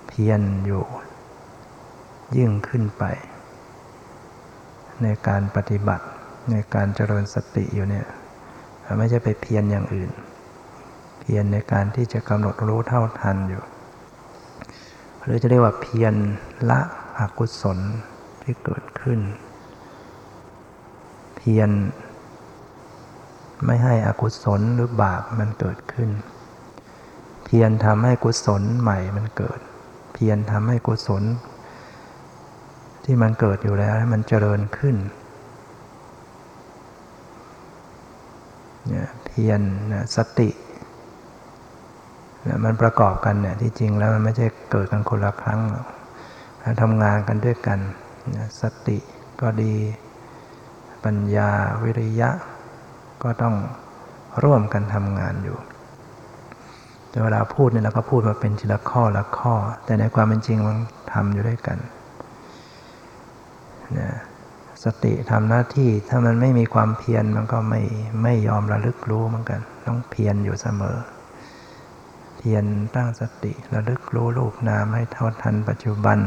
[0.08, 0.84] เพียรอยู่
[2.38, 3.04] ยิ่งขึ้นไป
[5.04, 6.06] ในการปฏิบัติ
[6.52, 8.08] ในการเจริญสติอยู่เนี่ย
[8.98, 10.12] ไม่ใช่ไปเพียรอย่างอื่น
[11.20, 13.64] เพียรในการที่จะกำหนดรู้เท่าทันอยู่
[15.24, 16.14] หรือจะเรียกว่าเพียร
[16.70, 16.80] ละ
[17.20, 17.80] อกุศล
[18.42, 19.20] ที่เกิดขึ้น
[21.38, 21.70] เพียร
[23.66, 26.10] ไม่ให้อกุศลหรือบาปมันเกิดขึ้น
[27.46, 29.60] เพียรทำให้กุศลใหม่มันเกิด
[30.14, 31.24] เพียรทำให้กุศล
[33.04, 34.96] ที่มันเกิดอยู่แล้วให้มันเจริญขึ้น
[39.28, 39.62] เพียร
[40.16, 40.50] สติ
[42.66, 45.86] มันประกอบกันเนี่ยที่จริงแล้วมันไม่ใช่เกิดกันคนละครั้งหรอก
[46.82, 47.80] ทำงานกันด้วยกัน
[48.62, 48.98] สติ
[49.42, 49.74] ก็ดี
[51.06, 51.50] ปัญญา
[51.84, 52.30] วิริยะ
[53.24, 53.56] ก็ต้อง
[54.44, 55.58] ร่วมกันทำงานอยู่
[57.10, 59.54] แต่เวลาพูดเนี่ยเราก็พูดมาเป็นทีละข้อละข้อ
[59.86, 60.78] แต่ในความเป็นจริงมัน
[61.14, 61.78] ทำอยู่ด้วยกัน
[64.00, 64.10] นะ
[64.84, 67.82] สติทำหน้าที่ถ้ามันไม่มีความเพียรมันก็ไม่
[68.24, 70.98] ไม่ยอมระลึกรู้เหมือนกัน ต้องเพียรอยู่เสมอ
[72.38, 72.66] เพียร
[72.96, 76.18] ตั้งสติระลึกรู้รูปนามให้เท่าทันปัจจุบัน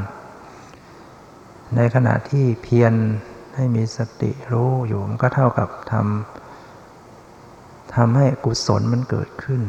[1.76, 2.92] ในขณะที่เพียร
[3.56, 9.62] ให้มีสติรู้อยู่มันก็เท่ากับทำทำให้กุศลมันเกิดขึ้น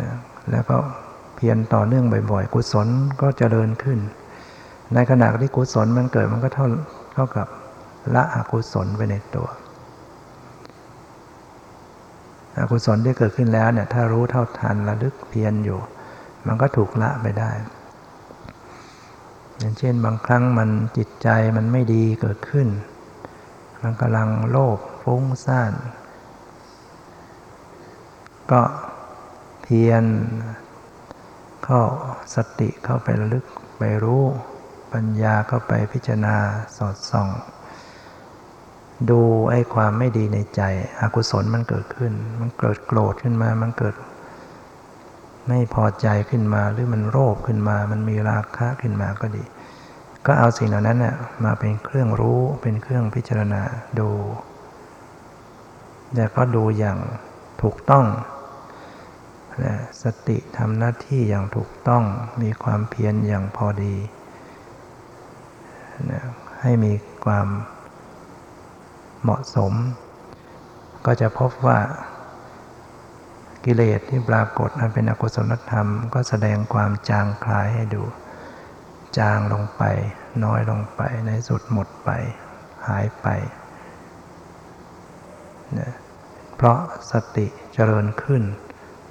[0.00, 0.14] นะ
[0.50, 0.76] แล้วก็
[1.36, 2.88] เพียรต่อเนื่องบ่อยๆ กุศล
[3.20, 3.98] ก็เจริญขึ้น
[4.94, 6.66] ในขณะที่กุศลมันเกิดมันก็เท่า
[7.14, 7.46] เท่ากับ
[8.14, 9.48] ละอกุศลไปในตัว
[12.58, 15.78] อกุศลที่เกิดขึ้นแล้วเนี่ยถ้ารู้เท่าทันระลึกเพียรอยู่
[16.46, 17.50] มันก็ถูกละไปได้
[19.58, 22.68] อย่างเช่นบางครั้งมันจิตใจมันไม่ดีเกิดขึ้น
[23.82, 25.72] มันกำลังโลภฟุ้งซ่าน
[28.50, 28.62] ก็
[29.62, 30.04] เพียร
[31.64, 31.82] เข้า
[32.34, 33.44] สติเข้าไประลึก
[33.78, 34.24] ไปรู้
[34.92, 36.36] ปัญญาเข้าไปพิจารณา
[36.76, 37.28] สอดส่อง
[39.10, 39.20] ดู
[39.50, 40.62] ไอ้ความไม่ดีในใจ
[41.00, 43.94] อกุศลมันเกิดขึ้น มันเกิดโกรธขึ้นมา มันเกิด
[45.48, 49.44] ไม่พอใจขึ้นมาหรือมันโลภขึ้นมา มันมีราคะขึ้นมาก็ดี
[50.26, 53.62] ก็เอาสิ่งเหล่านั้นน่ะมาเป็นเครื่องรู้เป็นเครื่องพิจารณา
[53.98, 54.10] ดู
[56.14, 56.98] แต่ก็ดูอย่าง
[57.62, 58.06] ถูกต้อง
[60.02, 62.02] สติทำหน้าที่อย่างถูกต้อง
[62.42, 63.94] มีความเพียรอย่างพอดี
[66.10, 66.22] นะ
[66.62, 66.92] ให้มี
[67.24, 67.48] ความ
[69.22, 69.72] เหมาะสม
[71.06, 71.80] ก็จะพบว่า
[73.64, 78.02] กิเลสที่ปรากฏอันเป็นอกุศลธรรม ก็แสดงความจางคลายให้ดู
[79.18, 79.82] จางลงไป
[80.44, 82.10] น้อยลงไปในสุดหมดไป
[82.86, 83.26] หายไป
[85.78, 85.92] นะ
[86.56, 86.78] เพราะ
[87.10, 88.42] สติเจริญขึ้น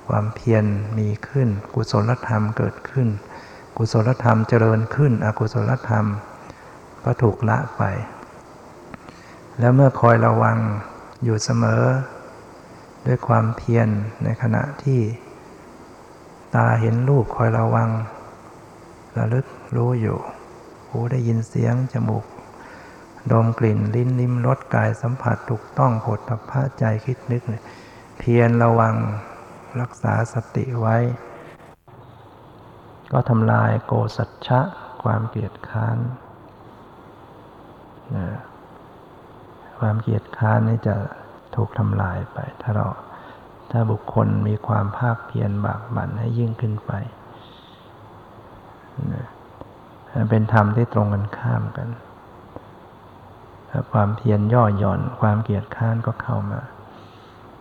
[0.07, 0.65] ความเพียร
[0.97, 3.07] มีขึ้น กุศลธรรมเกิดขึ้น
[3.77, 6.05] กุศลธรรมเจริญขึ้น อกุศลธรรม
[7.05, 7.83] ก็ถูกละไป
[9.59, 10.57] แล้วเมื่อคอยระวัง
[11.23, 11.83] อยู่เสมอ
[13.05, 13.87] ด้วยความเพียร
[14.23, 15.01] ในขณะที่
[16.55, 17.89] ตาเห็นรูปคอยระวัง
[19.17, 20.17] ระลึกรู้อยู่
[20.89, 22.25] หูได้ยินเสียง จมูก
[23.31, 27.43] ดมกลิ่นลิ้นลิ้มรสกายสัมผัสถูกต้องผดทัพพะใจคิดนึก
[28.19, 28.95] เพียรระวัง
[29.81, 30.97] รักษาสติไว้
[33.11, 34.59] ก็ทำลายโกสัจฉะ
[35.03, 35.97] ความเกลียดค้าน
[39.79, 40.95] ความเกียดค้านนี่จะ
[41.55, 42.87] ถูกทำลายไป ถ้าเรา
[43.71, 46.91] ถ้าบุคคลมีความภาคเพียรบากบั่นให้ยิ่งขึ้นไป
[49.13, 49.25] นะ
[50.29, 51.89] เป็นธรรมที่ตรงกันข้ามกัน
[53.91, 56.61] ความเพียรย่อหย่อน ความเกียดค้านก็เข้ามา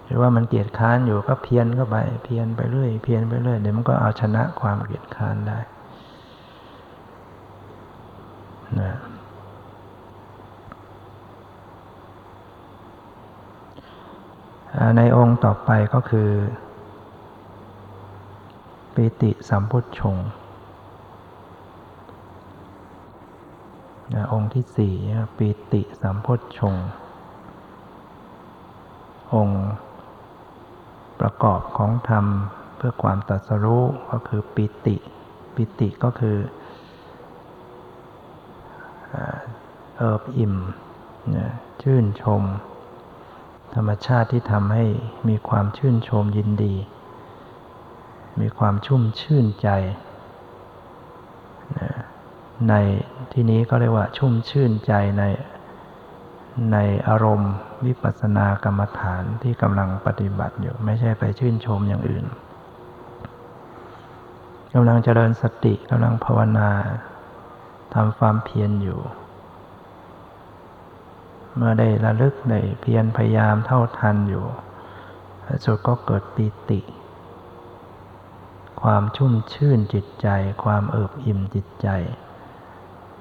[0.04, 5.58] หรือว่ามันเกียดค้านอยู่ก็เพียรเข้าไป เพียรไปเรื่อย เพียรไปเรื่อย เดี๋ยวมันก็เอาชนะความเกียดค้านได้
[8.80, 8.92] นะ
[14.96, 16.30] ในองค์ต่อไปก็คือ
[18.94, 20.16] ปิติสัมพุทธชง
[24.32, 24.94] องค์ที่สี่
[25.36, 26.74] ปีติสัมพธชง
[29.34, 29.64] องค์
[31.20, 32.26] ประกอบของธรรม
[32.76, 34.96] เพื่อความตัดสรู้ก็คือปิติ
[35.54, 36.36] ปิติก็คือ
[39.96, 40.54] เอิบอิ่ม
[41.82, 42.42] ชื่นชม
[43.74, 44.84] ธรรมชาติที่ทำให้
[45.28, 46.74] มีความชื่นชมยินดี
[48.40, 49.68] มีความชุ่มชื่นใจ
[52.68, 52.74] ใน
[53.32, 55.24] ที่นี้ก็เรียกว่าชุ่มชื่นใจใน
[56.72, 57.52] ในอารมณ์
[57.86, 62.24] วิปัสสนากรรมฐานที่กำลังปฏิบัติอยู่ ไม่ใช่ไปชื่นชมอย่างอื่น
[64.74, 66.70] กำลังเจริญสติกำลังภาวนา
[67.94, 69.00] ทำความเพียรอยู่
[71.56, 74.46] เมื่อได้ระลึกได้เพียรพยายามเท่าทันอยู่
[75.64, 76.80] สุดก็เกิดปีติ
[78.82, 80.28] ความชุ่มชื่นจิตใจ
[80.64, 81.88] ความเอิบอิ่มจิตใจ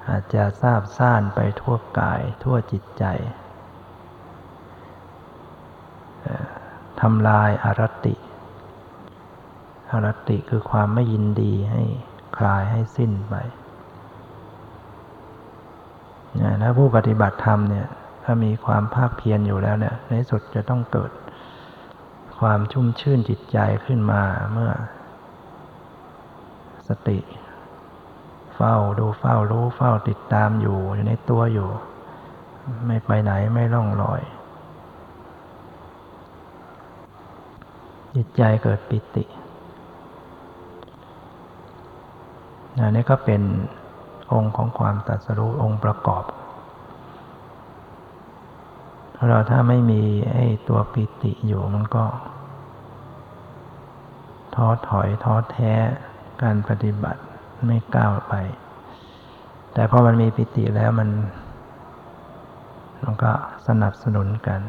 [0.08, 3.04] อาจจะทราบซ่านไปทั่วกายทั่วจิตใจ
[7.00, 8.14] ทำลายอารติ
[9.90, 11.82] อารติคือความไม่ยินดีให้
[12.36, 13.34] คลายให้สิ้นไป
[16.62, 17.86] ถ้าผู้ปฏิบัติธรรมเนี่ย
[18.24, 21.10] ถ้ามีความภาคเพียรอยู่แล้วเนี่ย ในสุดจะต้องเกิด
[22.38, 24.70] ความชุ่มชื่นจิตใจขึ้นมาเมื่อ
[26.88, 27.18] สติ
[28.56, 31.68] เฝ้าดูเฝ้ารู้เฝ้าติดตามอยู่อยู่ในตัวอยู่
[32.86, 34.20] ไม่ไปไหนไม่ล่องลอย
[38.16, 39.24] จิตใจเกิดปิติ
[42.80, 43.42] อันนี้ก็เป็น
[44.32, 46.24] องค์ของความตัดสรู้องค์ประกอบ
[49.28, 52.04] เราถ้าไม่มีไอ้ตัวปิติอยู่มันก็
[54.54, 55.72] ท้อถอยท้อแท้
[56.42, 57.20] การปฏิบัติ
[57.66, 58.34] ไม่ก้าวไป
[59.72, 61.10] แต่พอมันมีปิติแล้วมัน
[63.02, 63.32] มันก็
[63.66, 64.60] สนับสนุนกัน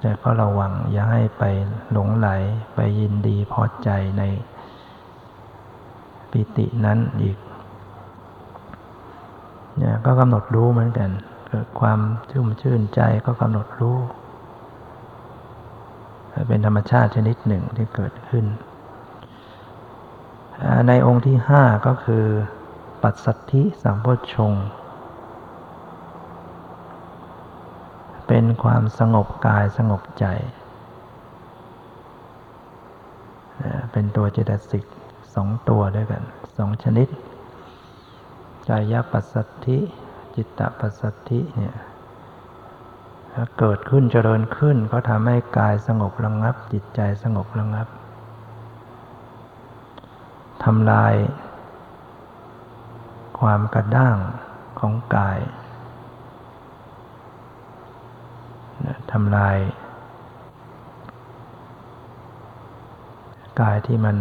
[0.00, 1.44] แต่ก็ระวังอย่าให้ไป
[1.92, 2.28] หลงไหล
[2.74, 4.22] ไปยินดีพอใจใน
[6.30, 7.38] ปิตินั้นอีก
[9.78, 11.10] เนี่ยก็กำหนดรู้เหมือนกัน
[11.48, 13.98] เกิดความชุ่มชื่นใจก็กำหนดรู้
[16.48, 18.44] เป็นธรรมชาติชนิดหนึ่งที่เกิดขึ้น
[20.88, 22.24] ในองค์ที่ห้าก็คือ
[23.02, 24.52] ปัสสัทธิสัมโพชง
[28.28, 30.26] เป็นความสงบกายสงบใจ
[33.92, 34.84] เป็นตัวเจตสิก
[35.34, 36.22] สองตัวด้วยกัน
[36.56, 37.08] สองชนิด
[38.68, 39.78] กายปัสสัทธิ
[40.34, 41.76] จิตตปัสสัทธิเนี่ย
[43.58, 47.88] เกิดขึ้นเจริญขึ้นก็ทำให้กายสงบระงงับ จิตใจสงบระงงับ
[50.64, 51.14] ทำลาย
[53.40, 54.16] ความกระด้าง
[54.80, 55.38] ของกาย
[59.12, 59.56] ทำลาย
[63.60, 64.16] กายที่มัน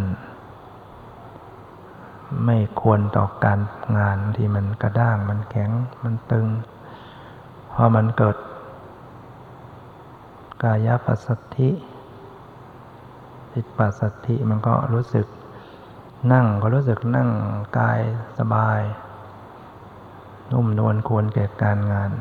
[2.46, 3.60] ไม่ควรต่อการ
[3.98, 5.72] งานที่มันกระด้างมันแข็ง
[6.04, 6.48] มันตึง
[7.74, 8.38] พอมันเกิด
[10.64, 11.28] กายปัสส
[11.58, 11.70] ธิ
[13.54, 15.28] จิตปัสสธิมันก็รู้สึก
[16.34, 17.30] นั่งก็รู้สึกนั่ง
[17.80, 18.00] กาย
[18.38, 18.82] สบาย
[20.52, 22.12] นุ่มนวลควรแก่การงาน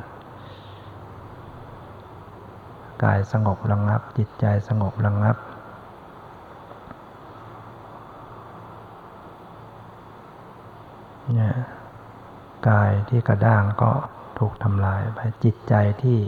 [3.04, 5.36] กายสงบระงับ จิตใจสงบระงับ
[11.34, 11.54] เนี่ย
[12.68, 13.92] กายที่กระด้างก็
[14.38, 16.18] ถูกทำลายไปจิตใจที่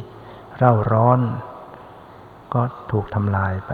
[0.57, 1.21] เร่าร้อน
[2.55, 3.73] ก็ถูกทำลายไป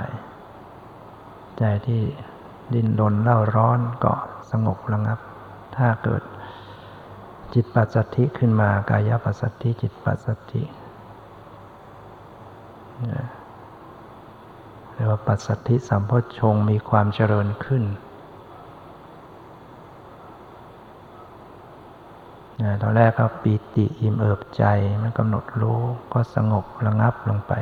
[1.59, 2.03] ใจที่
[2.75, 4.13] ดิ้นรนเล่าร้อนก็
[4.51, 5.19] สงบระงับ
[5.77, 6.23] ถ้าเกิด
[7.55, 10.63] จิตปัสสัทธิขึ้นมากายปัสสัทธิจิตปัสสัทธิ
[14.93, 17.83] เรียกว่าปัสสัทธิสัมโพชงมีความเจริญขึ้น
[22.83, 24.65] ตอนแรกก็ปีติอิ่มเอิบใจ
[25.03, 25.81] มันกำหนดรู้
[26.13, 27.53] ก็สงบระงับลงไป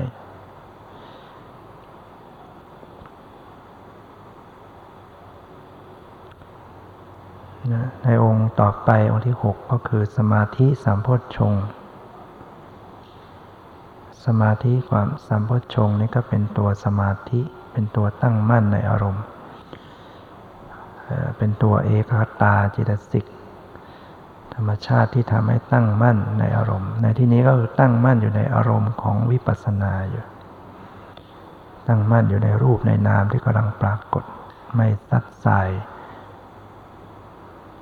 [8.05, 11.55] ในองค์ต่อไปองค์ที่หกก็คือสมาธิสามพชฌง
[14.25, 17.41] สมาธิความสามพชฌงนี่ก็เป็นตัวสมาธิ
[17.73, 19.25] เป็นตัวตั้งมั่นในอารมณ์
[21.39, 22.13] เป็นตัวเอก
[22.43, 23.25] ตาจิตสิก
[24.55, 30.25] ธรรมชาติที่ทำให้ตั้งมั่นในอารมณ์ ในที่นี้ก็คือตั้งมั่นอยู่ในอารมณ์ของวิปัสสนาอยู่
[31.89, 34.25] ตั้งมั่นอยู่ในรูปในนามที่กำลังปรากฏ
[34.77, 35.69] ไม่ซัดสาย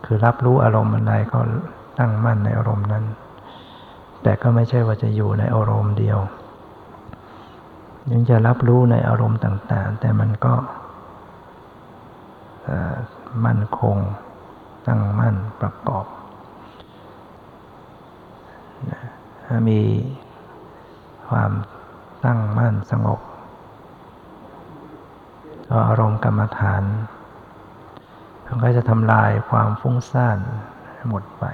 [0.05, 1.39] คือรับรู้อารมณ์อะไรก็
[1.99, 3.05] ตั้งมั่นในอารมณ์นั้น
[4.23, 6.19] แต่ก็ไม่ใช่ว่าจะอยู่ในอารมณ์เดียว
[8.11, 10.55] ยังจะรับรู้ในอารมณ์ต่าง ๆ แต่มันก็
[13.45, 13.97] มั่นคง
[14.87, 16.05] ตั้งมั่นประกอบ
[19.53, 19.83] ถ้ามี
[21.29, 21.51] ความ
[22.25, 23.21] ตั้งมั่นสงบ
[25.69, 26.83] ก็อารมณ์กรรมฐาน
[28.45, 30.39] มันก็จะทำลายความฟุ้งซ่าน
[31.09, 31.45] หมดไป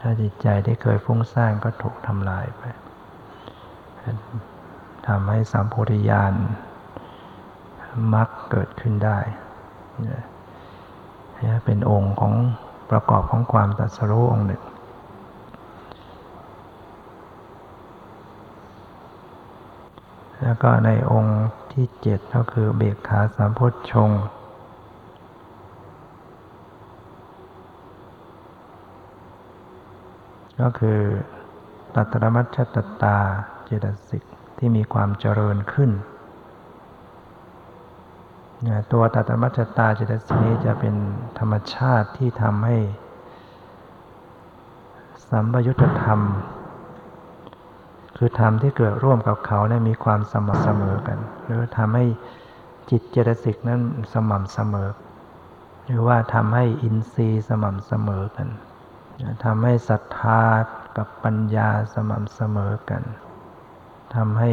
[0.00, 2.62] ถ้าจิตใจที่เคยฟุ้งซ่านก็ถูกทำลายไป
[5.06, 6.34] ทำให้สามโพธิญาณ
[8.14, 9.18] มักเกิดขึ้นได้
[11.64, 12.34] เป็นองค์ของ
[12.90, 14.62] ประกอบของความตัดสรู้องค์หนึ่ง
[20.42, 24.10] แล้วก็ในองค์ที่เจ็ดก็คือเบกขาสามพชง
[30.60, 31.00] ก็คือ
[31.94, 33.18] ตัตรมัชชตตา
[33.64, 34.22] เจตสิก
[34.58, 35.90] ที่มีความเจริญขึ้น
[38.92, 40.94] ตัวตัตรมัชชตาเจตสิกนี้จะเป็น
[41.38, 42.78] ธรรมชาติที่ทำให้
[45.28, 46.20] สัมปยุตธรรม
[48.16, 52.04] คือธรรมที่เกิดร่วมกับเขาเนี่ยมีความสม่ำเสมอกัน หรือทำให้
[52.90, 53.80] จิตเจตสิกนั้น
[54.12, 54.88] สม่ำเสมอ
[55.86, 58.48] หรือว่าทำให้อินทรีย์สม่ำเสมอกัน
[59.44, 60.42] ทำให้ศรัทธา
[60.96, 63.02] กับปัญญาสม่ำเสมอกัน
[64.14, 64.50] ทำให้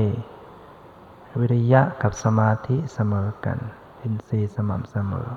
[1.40, 3.58] วิริยะกับสมาธิเสมอกัน
[4.02, 5.28] อินทรีย์สม่ำเสมอ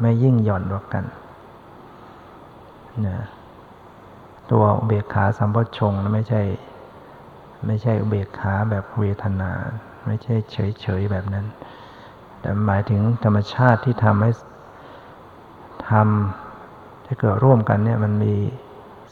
[0.00, 1.04] ไม่ยิ่งหย่อนกว่ากัน
[3.06, 3.18] นะ
[4.50, 6.42] ตัวเบกขาสัมปชงไม่ใช่
[7.66, 9.52] ไม่ใช่อุเบกขาแบบเวทนา
[10.06, 11.46] ไม่ใช่เฉยๆแบบนั้น
[12.40, 14.30] แต่หมายถึงธรรมชาติที่ทำให้
[15.90, 18.34] ทำที่เกิดร่วมกันเนี่ยมันมี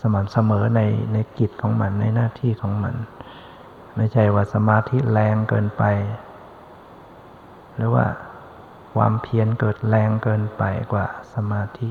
[0.01, 0.81] สม่ำเสมอใน
[1.13, 2.95] ในกิจของมันในหน้าที่ของมัน
[3.97, 5.83] ไม่ใช่ว่าสมาธิแรงเกินไป
[7.77, 8.07] หรือว่า
[8.95, 11.91] ความเพียรเกิดแรงเกินไปกว่าสมาธิ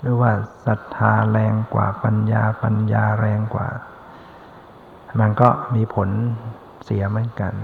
[0.00, 0.32] หรือว่า
[0.66, 3.68] ศรัทธาแรงกว่าปัญญาปัญญาแรงกว่า
[5.20, 6.08] มันก็มีผล
[6.84, 7.54] เสียเหมือนกัน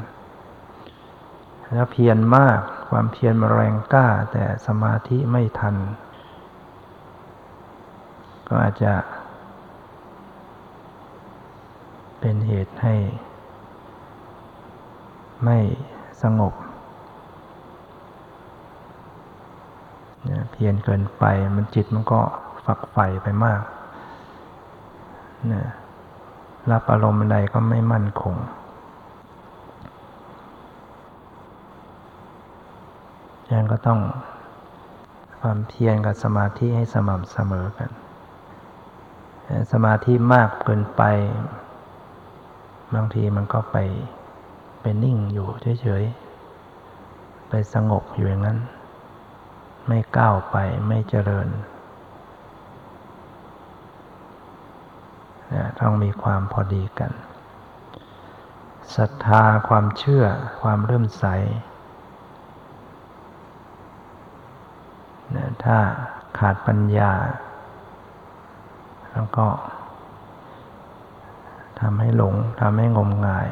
[1.72, 5.76] แล้วเพียรมากความเพียรมาแรงกล้าแต่สมาธิไม่ทัน
[8.46, 8.94] ก็อาจจะ
[12.20, 12.94] เป็นเหตุให้
[15.44, 15.58] ไม่
[16.22, 16.54] สงบ
[20.52, 21.24] เพียนเกินไป
[21.56, 22.20] มันจิตมันก็
[22.64, 23.62] ฝักใฝ่ไปมาก
[25.52, 25.62] นะ
[26.72, 28.36] รับอารมณ์ใดก็ไม่มั่นคง
[33.52, 34.00] ยังก็ต้อง
[35.40, 37.90] ความเพียรกับสมาธิให้สม่ำเสมอกัน
[39.72, 41.02] สมาธิมากเกินไป
[42.94, 43.76] บางทีมันก็ไป
[44.80, 45.48] ไปนิ่งอยู่
[45.82, 48.58] เฉยๆ ไปสงบอยู่อย่างนั้น
[49.86, 50.56] ไม่ก้าวไป
[50.88, 51.48] ไม่เจริญ
[55.80, 57.12] ต้องมีความพอดีกัน
[58.96, 60.24] ศรัทธาความเชื่อ
[60.62, 61.24] ความเริ่มใส
[65.36, 65.78] นะถ้า
[66.38, 67.12] ขาดปัญญา
[69.12, 69.46] แล้วก็
[71.80, 73.48] ทำให้หลงทำให้งมงาย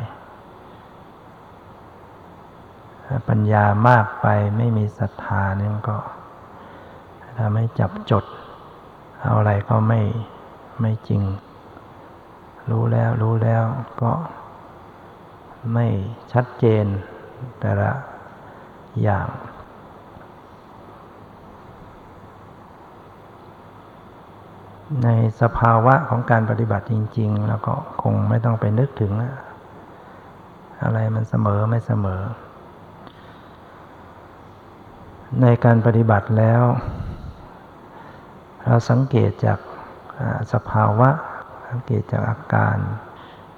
[3.05, 4.27] ถ้าปัญญามากไป
[4.57, 5.99] ไม่มีศรัทธาเนี่ยก็
[7.39, 8.25] ทำให้จับจด
[9.21, 10.01] เอาอะไรก็ไม่
[10.81, 11.23] ไม่จริง
[12.71, 13.65] รู้แล้วรู้แล้ว
[14.03, 14.13] ก็
[15.73, 15.87] ไม่
[16.33, 16.87] ชัดเจน
[17.61, 17.91] แต่ละ
[19.03, 19.29] อย่าง
[25.05, 25.09] ใน
[25.41, 29.13] สภาวะของการปฏิบัติจริง ๆ แล้วก็คงไม่ต้องไปนึกถึง
[30.83, 32.23] อะไรมันเสมอไม่เสมอ
[35.43, 36.63] ในการปฏิบัติแล้ว
[38.65, 39.59] เราสังเกตจาก
[40.53, 41.11] สภาวะ
[41.69, 42.77] สังเกตจากอาการ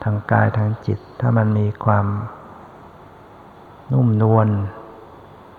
[0.03, 2.07] ทางกายทางจิต ถ้ามันมีความ
[3.93, 4.49] นุ่มนวล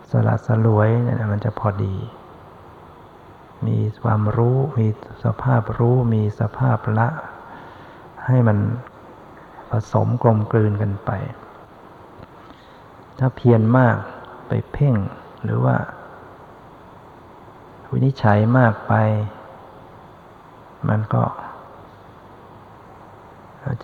[0.10, 1.96] สละสลวยเนี่ยมันจะพอดี
[3.68, 4.88] มีความรู้มี
[5.24, 7.08] สภาพรู้มีสภาพละ
[8.26, 8.58] ให้มัน
[9.70, 11.12] ผสมกลมกลืนกันไป
[13.20, 13.96] ถ้าเพียรมาก
[14.48, 14.96] ไปเพ่ง
[15.44, 15.76] หรือว่า
[17.92, 18.94] วินิจฉัยมากไป
[20.90, 21.24] มันก็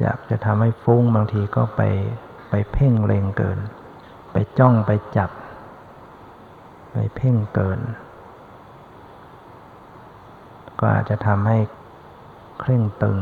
[0.01, 1.81] จะจะทำให้ฟุ้งบางทีก็ไป
[2.49, 3.59] ไปเพ่งเล็งเกิน
[4.31, 5.31] ไปจ้องไปจับ
[6.91, 7.79] ไปเพ่งเกิน
[10.79, 11.57] ก็อาจจะทำให้
[12.59, 13.17] เคร่งตึง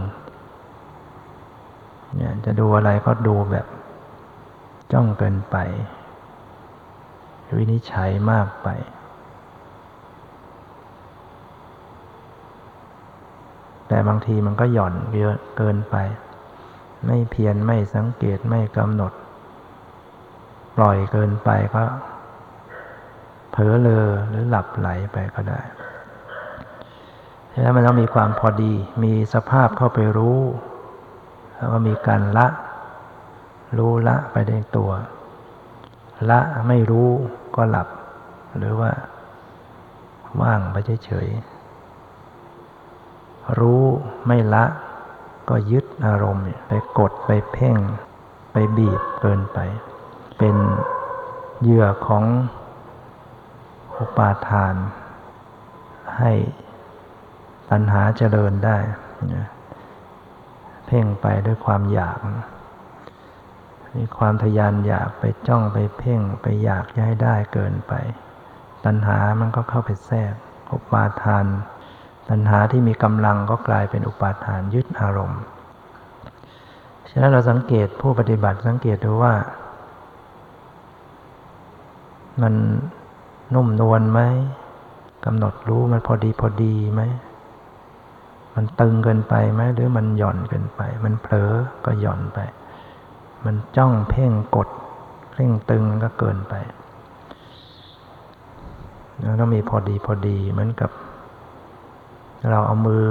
[2.15, 3.65] เนี่ยจะดูอะไรก็ดูแบบ
[4.93, 5.57] จ้องเกินไป
[7.57, 8.67] วินิจฉัยมากไป
[13.87, 15.95] แต่บางทีมันก็หย่อนเยอะเกินไป
[17.05, 19.13] ไม่เพียรไม่สังเกตไม่กำหนด
[20.77, 21.83] ปล่อยเกินไปก็
[23.51, 25.59] เผลอเลอหรือหลับไหลไปก็ได้
[27.53, 30.39] ฉะนั้นมันต้องมีความพอดี มีสภาพเข้าไปรู้
[31.55, 32.47] แล้วก็มีการละ
[33.77, 34.91] รู้ละไปในตัว
[36.29, 37.09] ละไม่รู้
[37.55, 37.87] ก็หลับ
[38.57, 38.91] หรือว่า
[40.41, 40.75] ว่างไป
[41.05, 43.83] เฉยๆรู้
[44.27, 44.65] ไม่ละ
[45.49, 47.77] ก็ยึด อารมณ์ไปกดไปเพ่ง
[48.51, 49.59] ไปบีบเกินไป
[50.37, 50.55] เป็น
[51.61, 52.23] เหยื่อของ
[53.97, 54.75] อุปาทาน
[56.17, 56.31] ให้
[57.69, 58.77] ตัณหาเจริญได้
[60.87, 62.19] เพ่งไปด้วยความอยาก
[63.95, 67.93] มีความทยานอยากไปจ้องไปเพ่งไปอยากจะให้ได้เกินไป
[68.85, 70.33] ตัณหามันก็เข้าไปแทรก
[70.73, 71.45] อุปาทาน
[72.29, 75.41] ตัณหาที่มีกำลังก็กลายเป็นอุปาทานยึดอารมณ์
[77.15, 79.33] ฉะนั้นเราสังเกตผู้ปฏิบัติสังเกตดูว่า
[82.41, 82.53] มัน
[83.53, 84.19] นุ่มนวลไหม
[85.25, 87.01] กำหนดรู้มันพอดีพอดีไหม
[88.55, 91.51] มันตึงเกินไปไหมหรือมันหย่อนเกินไป มันเผลอ
[91.85, 92.39] ก็หย่อนไป
[93.45, 94.69] มันจ้องเพ่งกด
[95.31, 96.53] เพ่งตึงก็เกินไป
[99.19, 100.89] แล้วต้องมีพอดีพอดีเหมือนกับ
[102.49, 103.05] เราเอามือ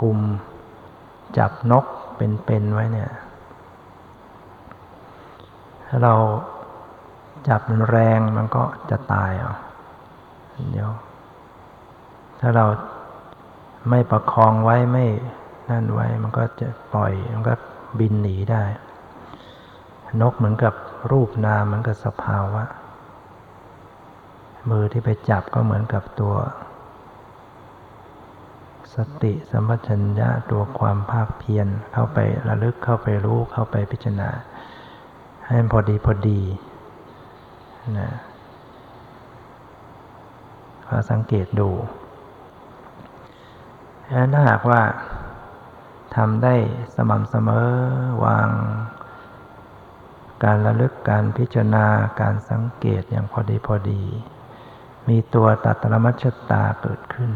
[0.00, 0.18] กุม
[1.38, 1.84] จับนก
[2.16, 3.10] เป็นๆไว้เนี่ย
[5.88, 6.14] ถ้าเรา
[7.48, 9.56] จับมันแรงมันก็จะตายอะ
[10.72, 10.90] เดี๋ยว
[12.40, 12.66] ถ้าเรา
[13.90, 15.06] ไม่ประคองไว้ไม่
[15.70, 17.54] นั่นไว้ มันก็จะปล่อย มันก็
[17.98, 18.64] บินหนีได้
[20.20, 20.74] นกเหมือนกับ
[21.10, 22.64] รูปนามเหมือนกับสภาวะ
[24.70, 26.34] มือที่ไปจับก็เหมือนกับตัว
[28.94, 32.18] สติสัมปชัญญะตัวความภาคเพียรเข้าไป
[32.48, 34.30] ระลึกเข้าไปรู้เข้าไปพิจารณา
[35.48, 36.40] ให้มันพอดีพอดี
[37.98, 38.10] นะ
[40.86, 41.70] ก็สังเกตดู
[44.32, 44.82] ถ้าหากว่า
[46.16, 46.54] ทำได้
[46.94, 47.68] สม่ำเสมอ
[48.24, 48.48] วาง
[50.44, 51.86] การระลึกการพิจารณา
[52.20, 54.02] การสังเกตอย่างพอดีพอดี
[55.08, 57.30] มีตัวตัตรมัชตาเกิดขึ้น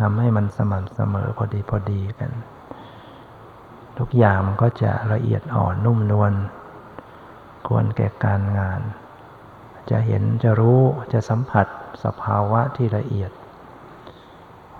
[0.00, 2.30] ทำให้มันสม่ำเสมอพอดีพอดีกัน
[3.98, 6.32] ทุกอย่างมันก็จะละเอียดอ่อนนุ่มนวล
[7.68, 8.80] ควรแก่การงาน
[9.90, 11.66] จะเห็นจะรู้จะสัมผัส
[12.04, 13.32] สภาวะที่ละเอียด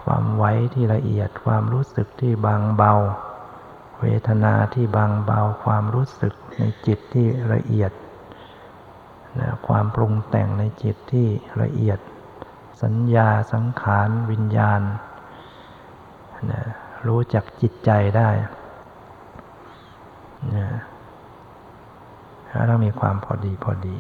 [0.05, 2.93] ความไว้ที่ละเอียด ความรู้สึกที่บางเบา
[4.01, 7.93] เวทนาที่บางเบา ความรู้สึกในจิตที่ละเอียด
[9.41, 11.29] นะความปรุงแต่งในจิตที่
[11.63, 11.99] ละเอียด
[12.83, 14.81] สัญญาสังขารวิญญาณ
[16.51, 16.63] นะ
[17.07, 18.31] รู้จักจิตใจได้
[20.55, 20.67] นะ
[22.71, 23.97] ต้องมีความพอดีพอดี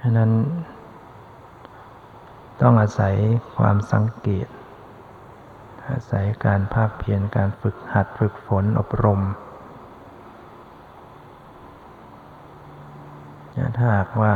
[0.00, 0.30] ฉะนั้น
[2.62, 3.14] ต้องอาศัย
[3.56, 4.46] ความสังเกต
[5.90, 9.20] อาศัยการภาคเพียรการฝึกหัดฝึกฝนอบรม
[13.76, 14.32] ถ้าหากว่า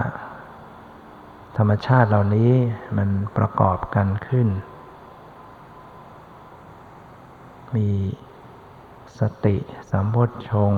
[1.57, 2.51] ธรรมชาติเหล่านี้
[2.97, 4.49] มันประกอบกันขึ้น
[7.77, 7.91] มี
[9.18, 9.57] สติ
[9.91, 10.72] สัมโพชฌง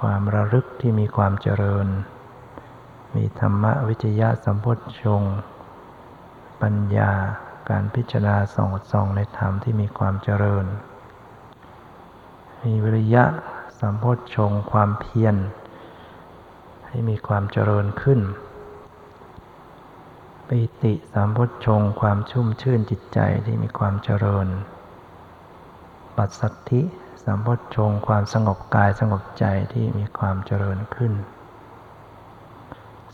[0.00, 1.86] ความระลึกที่มีความเจริญ
[3.16, 5.22] มีธรรมวิจยะสัมโพชฌง
[6.62, 7.12] ปัญญา
[7.70, 10.66] การพิจารณาส่องส่องในธรรมที่มีความเจริญ
[12.64, 13.24] มีวิริยะ
[13.80, 15.36] สัมโพชฌงความเพียร
[16.88, 18.20] ให้มีความเจริญขึ้น
[20.48, 24.48] ปิติสามพชงความชุ่มชื่นจิตใจที่มีความเจริญ
[26.22, 26.82] ปัสสัทธิ
[27.22, 31.12] สามพุทชงความสงบกายสงบใจที่มีความเจริญขึ้น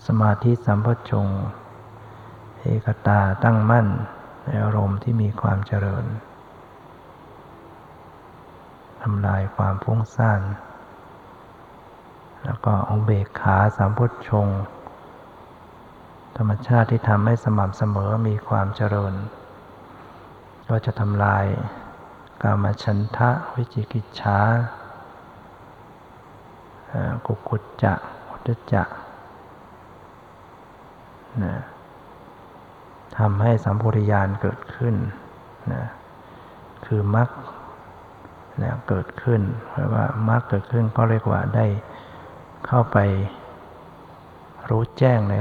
[0.06, 1.26] สมาธิสามพุทชง
[2.58, 3.86] เอกตาตั้งมั่น
[4.44, 6.04] ในอารมณ์ที่มีความเจริญ
[9.02, 10.40] ทำลายความฟุ้งซ่าน
[12.44, 14.48] แล้วก็องเบกขาสามพุทชง
[16.36, 19.14] ธรรมชาติที่ทำให้สม่ำเสมอมีความเจริญ
[20.68, 21.46] ก็จะทำลาย
[22.42, 24.38] กามฉันทะ วิจิกิจฉา
[27.26, 27.94] กุกุจจะ
[28.28, 28.82] อุตจะ
[31.44, 31.54] นะ
[33.18, 34.94] ทำให้สัมพุริยานเกิดขึ้น
[35.72, 35.82] นะ
[36.86, 37.30] คือมรรค
[38.62, 41.66] นะเกิดขึ้นเพราะว่ามรรคเกิดขึ้นก็เรียกว่าได้
[42.66, 42.98] เข้าไป
[44.68, 45.34] รู้แจ้งใน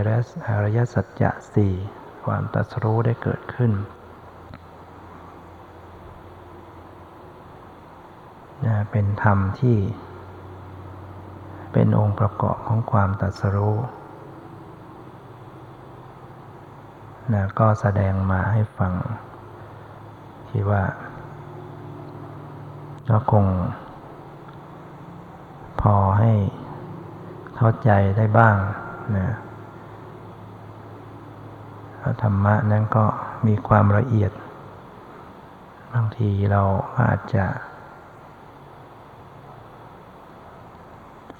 [0.48, 1.74] อริยสัจจะสี่
[2.26, 3.72] ความตรัสรู้ได้เกิดขึ้น
[8.66, 9.78] นะเป็นธรรมที่
[11.74, 13.76] เป็นองค์ประกอบของความตรัสรู้
[17.34, 18.94] นะก็แสดงมาให้ฟัง
[20.50, 20.84] คิดว่า
[23.10, 23.46] ก็คง
[25.82, 26.32] พอให้
[27.56, 28.56] เข้าใจได้บ้าง
[29.18, 29.28] นะ
[32.22, 33.06] ธรรมะนั้นก็
[33.48, 34.32] มีความละเอียด
[35.94, 36.64] บางทีเรา
[37.02, 37.46] อาจจะ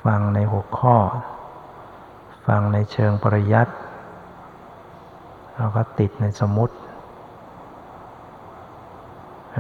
[0.06, 0.98] ฟังในหัวข้อ
[2.48, 3.74] ฟังในเชิงปริยัติ
[5.56, 6.76] เราก็ติดในสมมติ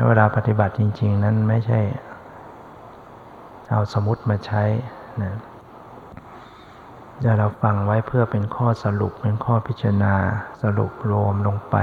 [0.07, 1.81] เวลาปฏิบัติจริง ๆ นั้นไม่ใช่
[3.69, 4.63] เอาสมมติมาใช้
[5.23, 5.33] นะ
[7.39, 10.13] เราฟังไว้เพื่อเป็นข้อสรุปเป็นข้อพิจารณา
[10.61, 11.75] สรุปรวมลงไป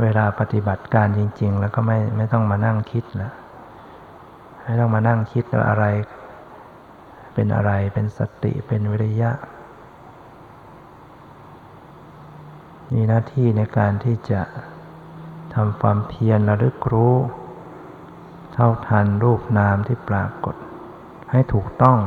[0.00, 3.32] เวลาปฏิบัติการจริง ๆ แล้วก็ไม่ไม่ต้องมานั่งคิดแล้ว
[4.64, 5.84] ไม่ต้องมานั่งคิดว่าอะไร
[7.40, 9.30] เป็นอะไรเป็นสติเป็นวิริยะ
[12.92, 14.42] มีหน้าที่ในการที่จะ
[15.54, 17.14] ทำความเพียรระลึกรู้
[18.52, 20.56] เท่าทันรูปนามที่ปรากฏ
[21.30, 21.98] ให้ถูกต้อง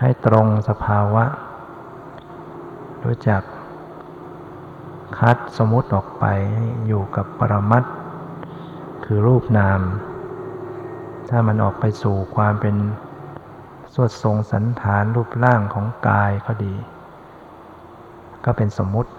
[0.00, 1.24] ให้ตรงสภาวะ
[3.04, 3.42] รู้จัก
[5.18, 6.24] คัดสมมติออกไป
[6.86, 7.84] อยู่กับปรมัต
[9.04, 9.80] คือรูปนาม
[11.28, 12.76] ถ้ามันออกไปสู่ความเป็น
[13.94, 16.74] สวดทรงสันฐานรูปร่างของกายก็ดี
[18.44, 19.10] ก็เป็นสมมติ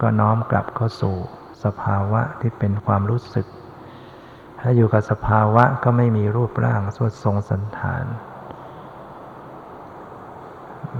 [0.00, 1.16] ก็น้อมกลับเข้าสู่
[1.64, 3.46] สภาวะที่เป็นความรู้สึก
[4.60, 8.04] ถ้าอยู่กับสภาวะก็ไม่มีรูปร่างสวดทรงสันฐาน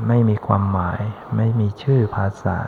[0.09, 1.01] ไม่มีความหมาย
[1.37, 2.59] ไม่มีชื่อภาษา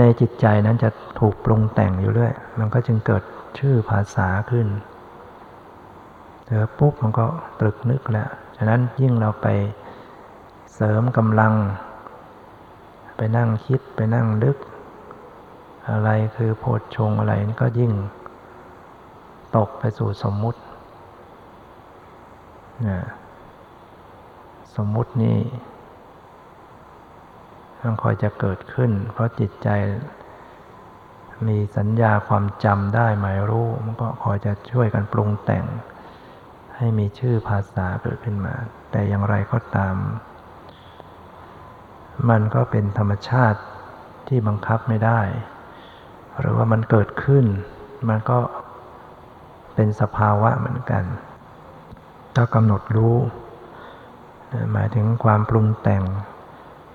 [0.00, 3.22] ในจิตใจนั้นจะถูกปรุงแต่งอยู่เรื่อย มันก็จึงเกิด
[3.58, 4.66] ชื่อภาษาขึ้น
[6.46, 7.26] เจอปุ๊บมันก็
[7.60, 9.46] ตรึกนึกแล้ว ฉะนั้นยิ่งเราไป
[10.74, 11.52] เสริมกำลัง
[13.16, 14.58] ไปนั่งคิดไปนั่งลึก
[15.90, 17.92] อะไรคือโพชฌงอะไรนี่ก็ยิ่ง
[19.56, 20.60] ตกไปสู่สมมุติ
[24.76, 25.38] สมมุตินี่
[27.80, 29.68] มันคอยจะเกิดขึ้น เพราะจิตใจ
[31.48, 35.64] มีสัญญาความจำได้หมายรู้ มันก็คอยจะช่วยกันปรุงแต่ง
[36.76, 38.54] ให้มีชื่อภาษาเกิดขึ้นมา
[38.90, 39.96] แต่อย่างไรก็ตาม
[42.30, 43.60] มันก็เป็นธรรมชาติ
[44.28, 45.20] ที่บังคับไม่ได้
[46.38, 47.44] หรือว่ามันเกิดขึ้น
[48.08, 48.38] มันก็
[49.74, 51.04] เป็นสภาวะเหมือนกัน
[52.34, 53.16] ถ้ากำหนดรู้
[54.72, 56.02] หมายถึงความปรุงแต่ง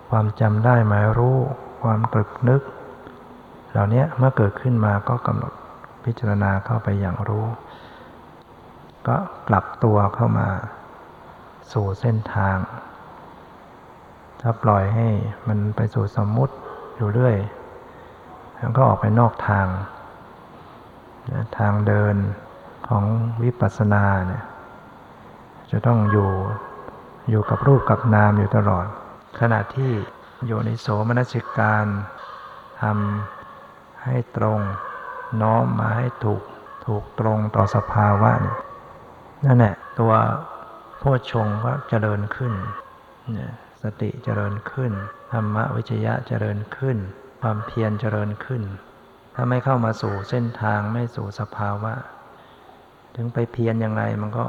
[0.09, 1.37] ความจำได้หมายรู้
[1.83, 2.61] ความตรึกนึก
[3.71, 5.53] เหล่านี้เมื่อเกิดขึ้นมาก็กำหนด
[6.03, 7.45] พิจารณาเข้าไปอย่างรู้
[9.07, 10.49] ก็กลับตัวเข้ามา
[11.71, 12.57] สู่เส้นทาง
[14.41, 15.07] ถ้าปล่อยให้
[15.47, 16.55] มันไปสู่สมมุติ
[16.95, 17.35] อยู่เรื่อย
[18.59, 19.67] มันก็ออกไปนอกทาง
[21.57, 22.15] ทางเดิน
[22.87, 23.03] ของ
[23.43, 24.43] วิปัสสนาเนี่ย
[25.71, 26.31] จะต้องอยู่
[27.29, 28.85] อยู่กับรูปกับนามอยู่ตลอด
[29.39, 29.91] ขณะที่
[30.45, 31.85] โยนิโสมนสิการ
[32.81, 34.59] ทำให้ตรง
[35.41, 36.41] น้อมมาให้ถูก
[36.85, 38.57] ถูกตรงต่อสภาวะเนี่ย
[39.45, 40.13] นั่นแหละตัว
[40.99, 42.53] โพชงก็เจริญขึ้น
[43.83, 44.91] สติเจริญขึ้น
[45.31, 46.97] ธรรมวิจยะเจริญขึ้น
[47.41, 48.63] ความเพียรเจริญขึ้น
[49.35, 51.93] ถ้าไม่เข้ามาสู่เส้นทางไม่สู่สภาวะ
[53.15, 54.45] ถึงไปเพียรอยังไงมันก็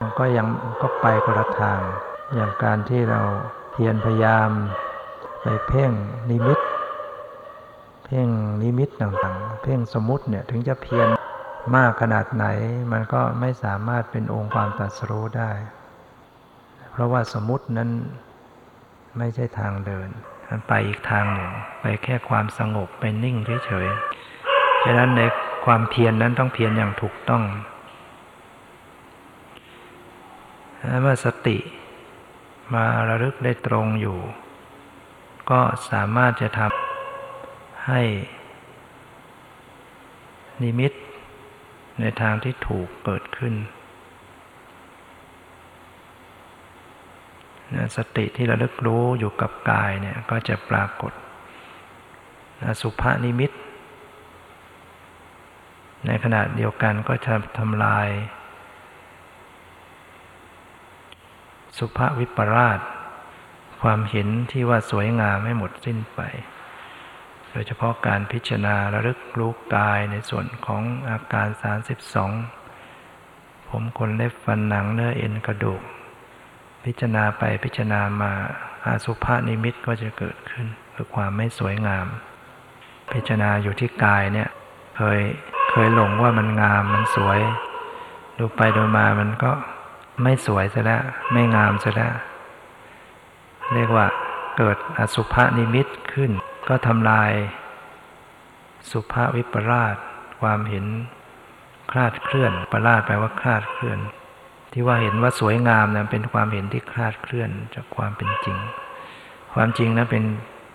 [0.00, 0.46] มันก็ยัง
[0.80, 1.80] ก็ไปคนละทาง
[2.34, 3.22] อย่างการที่เรา
[3.72, 4.50] เพียรพยายาม
[5.42, 5.92] ไปเพ่ง
[6.30, 6.58] นิมิต
[8.04, 8.28] เพ่ง
[8.62, 11.08] นิมิตต่างๆ เพ่งสมมติเนี่ยถึงจะเพียร
[11.76, 12.46] มากขนาดไหน
[12.92, 15.50] มันก็ไม่สามารถเป็นองค์ความตรัสรู้ได้
[16.90, 17.90] เพราะว่าสมมตินั้น
[19.18, 20.08] ไม่ใช่ทางเดิน
[20.48, 21.50] มันไปอีกทางหนึ่ง
[21.80, 23.36] ไปแค่ความสงบไปนิ่ง
[23.66, 25.22] เฉยๆ ฉะนั้นใน
[25.64, 27.42] ความเพียรนนั้นต้องเพียรอย่างถูกต้อง
[31.02, 31.58] เมื่อสติ
[32.74, 34.18] มาระลึกได้ตรงอยู่
[35.50, 38.02] ก็สามารถจะทำให้
[40.62, 40.92] นิมิต
[42.00, 43.54] ในทางที่ถูกเกิดขึ้น
[47.96, 51.12] สติที่ระลึกรู้อยู่กับกายเนี่ยก็จะปรากฏ
[52.80, 53.50] สุภานิมิต
[56.06, 58.08] ในขณะเดียวกันก็จะทำลาย
[61.78, 62.80] สุภวิปราช
[63.82, 66.20] ความเห็นที่ว่าสวยงามไม่หมดสิ้นไป
[67.60, 71.48] ยเฉพาะการพิจารณาระลึกรู้กายในส่วนของอาการ
[72.58, 75.82] 32 ผมขนเล็บฟันหนังเนื้อเอ็นกระดูก
[76.84, 78.32] พิจารณาไปพิจารณามา
[78.84, 82.06] อาสุภานิมิตก็จะเกิดขึ้นคือความไม่สวยงาม
[83.12, 84.48] พิจารณาอยู่ที่กายเนี่ย
[84.96, 85.20] เคย
[85.70, 87.40] เคยหลงว่ามันงามมันสวย
[88.38, 89.52] ดูไปดูมามันก็
[90.22, 91.02] ไม่สวยซะแล้ว
[91.32, 92.14] ไม่งามซะแล้ว
[93.74, 94.06] เรียกว่า
[94.58, 96.30] เกิดอสุภานิมิตขึ้น
[96.68, 97.32] ก็ทำลาย
[98.90, 99.96] สุภาวิปราช
[100.40, 100.86] ความเห็น
[101.90, 103.98] คลาดเคลื่อนปรราชแปลว่าคลาดเคลื่อน
[104.72, 108.56] ที่ว่าเห็นว่าสวยงามนะเป็นความเห็นที่คลาดเคลื่อนจากความเป็นจริง
[109.54, 110.24] ความจริงนะเป็น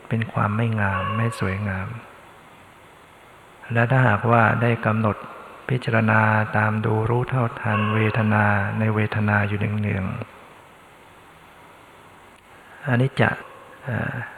[0.09, 1.87] เป็นความไม่งามไม่สวยงาม
[3.73, 5.17] และถ้าหากว่าได้กำหนด
[5.69, 6.21] พิจารณา
[6.57, 8.45] ตามดูรู้เท่าทันเวทนา
[8.79, 10.17] ในเวทนาอยู่เนืองๆ
[12.87, 13.21] อนิจจ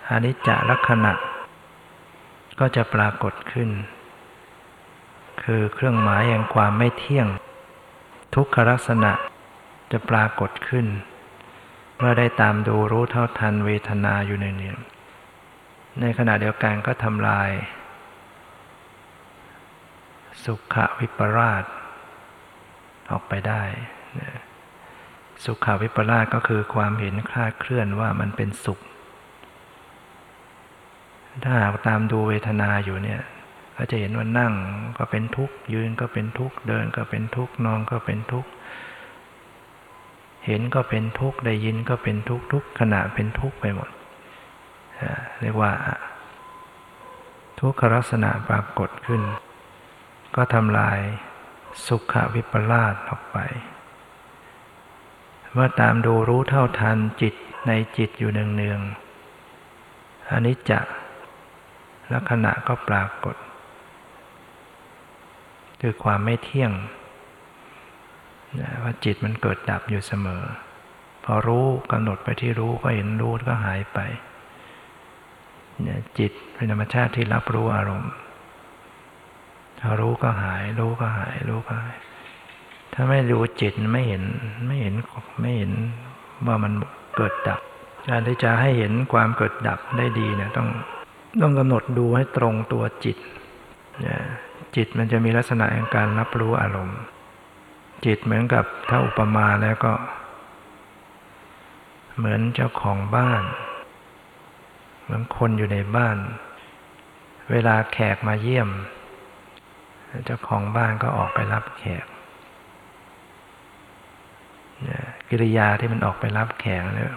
[0.09, 1.13] อนิจจลักษณะ
[2.59, 3.69] ก็จะปรากฏขึ้น
[5.43, 7.27] คือเครื่องหมายแห่งความไม่เที่ยง
[8.35, 9.11] ทุกขลักษณะ
[9.91, 10.85] จะปรากฏขึ้น
[11.97, 17.49] เมื่อได้ตามดูรู้เท่าทันเวทนาอยู่เนืองๆในขณะเดียวกันก็ทำลาย
[20.43, 21.63] สุขวิปราช
[23.11, 23.61] ออกไปได้
[25.45, 28.79] สุขวิปราชก็คือความเห็นคลาดเคลื่อนว่ามันเป็นสุข
[31.43, 33.21] ถ้าหากตามดูเวทนาอยู่เนี่ย
[33.75, 34.53] ก็จะเห็นว่านั่ง
[34.97, 38.49] ก็เป็นทุกข์ยืนก็เป็นทุกข์เดินก็เป็นทุกข์นอนก็เป็นทุกข์
[40.45, 43.89] เห็นก็เป็นทุกข์ได้ยินก็เป็นทุกข์ทุกขณะเป็นทุกข์ไปหมด
[45.41, 45.71] เรียกว่า
[47.59, 49.21] ทุกขลักษณะปรากฏขึ้น
[50.35, 50.99] ก็ทำลาย
[51.87, 53.37] สุขวิปลาสออกไป
[55.53, 57.33] เมื่อตามดูรู้เท่าทันจิต
[57.67, 60.79] ในจิตอยู่เนืองๆอันนี้จะ
[62.13, 63.35] ลักษณะก็ปรากฏ
[65.81, 66.71] คือความไม่เที่ยง
[68.83, 70.43] ว่าจิตมันเกิดดับอยู่เสมอ
[71.23, 73.99] พอรู้กำหนดไปที่รู้ก็เห็นรู้ก็หายไป
[75.81, 78.11] เนี่ยจิตเป็นธรรมชาติที่รับรู้อารมณ์
[79.79, 81.95] ถ้ารู้ก็หาย รู้ก็หาย รู้ก็หาย
[82.93, 84.23] ถ้าไม่รู้จิตไม่เห็น
[84.67, 84.95] ไม่เห็น
[85.41, 85.71] ไม่เห็น
[86.47, 86.73] ว่ามัน
[87.15, 87.61] เกิดดับ
[88.09, 90.69] การที่จะให้เห็นความเกิดดับได้ดีเนี่ยต้อง
[91.41, 93.17] ต้องกำหนดดูให้ตรงตัวจิต
[94.75, 96.99] จิตมันจะมีลักษณะของการรับรู้อารมณ์
[98.05, 99.93] จิตเหมือนกับถ้าอุปมาแล้วก็
[102.17, 103.43] เหมือนเจ้าของบ้าน
[105.03, 106.17] เหมือนคนอยู่ในบ้าน
[107.51, 108.69] เวลาแขกมาเยี่ยม
[110.25, 112.05] เจ้าของบ้านก็ออกไปรับแขก
[115.29, 117.13] กิริยาที่มันออกไปรับแขกเนี่ย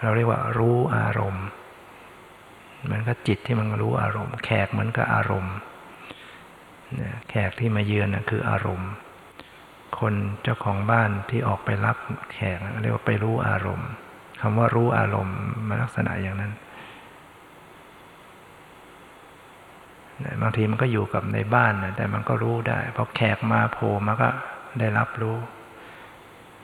[0.00, 1.46] เราเรียกว่ารู้อารมณ์
[2.90, 5.54] มือนกับจิตที่มันรู้อารมณ์ แขกเหมือนกับอารมณ์
[7.30, 8.90] แขกที่มาเยือนนะคืออารมณ์
[9.98, 11.96] คนเจ้าของบ้านที่ออกไปรับ
[12.32, 13.88] แขกเรียกว่าไปรู้อารมณ์
[14.40, 15.36] คำว่ารู้อารมณ์
[15.68, 16.52] มาลักษณะอย่างนั้น
[20.42, 24.28] บางทีมันก็อยู่กับในบ้านนะแต่มันก็รู้ได้พอแขกมาโผล่มาก็
[24.78, 25.36] ได้รับรู้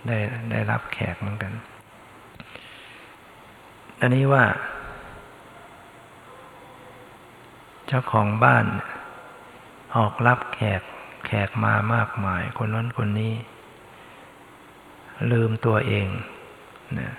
[0.07, 0.19] ได้
[0.51, 1.53] ได้รับแขกเหมือนกัน
[4.01, 4.45] อันนี้ว่า
[7.87, 8.67] เจ้าของบ้าน
[9.97, 10.83] ออกรับแขก
[11.27, 13.35] แขกมามากมาย คนนั้นคนนี้
[15.33, 16.09] ลืมตัวเอง
[16.99, 17.11] นะ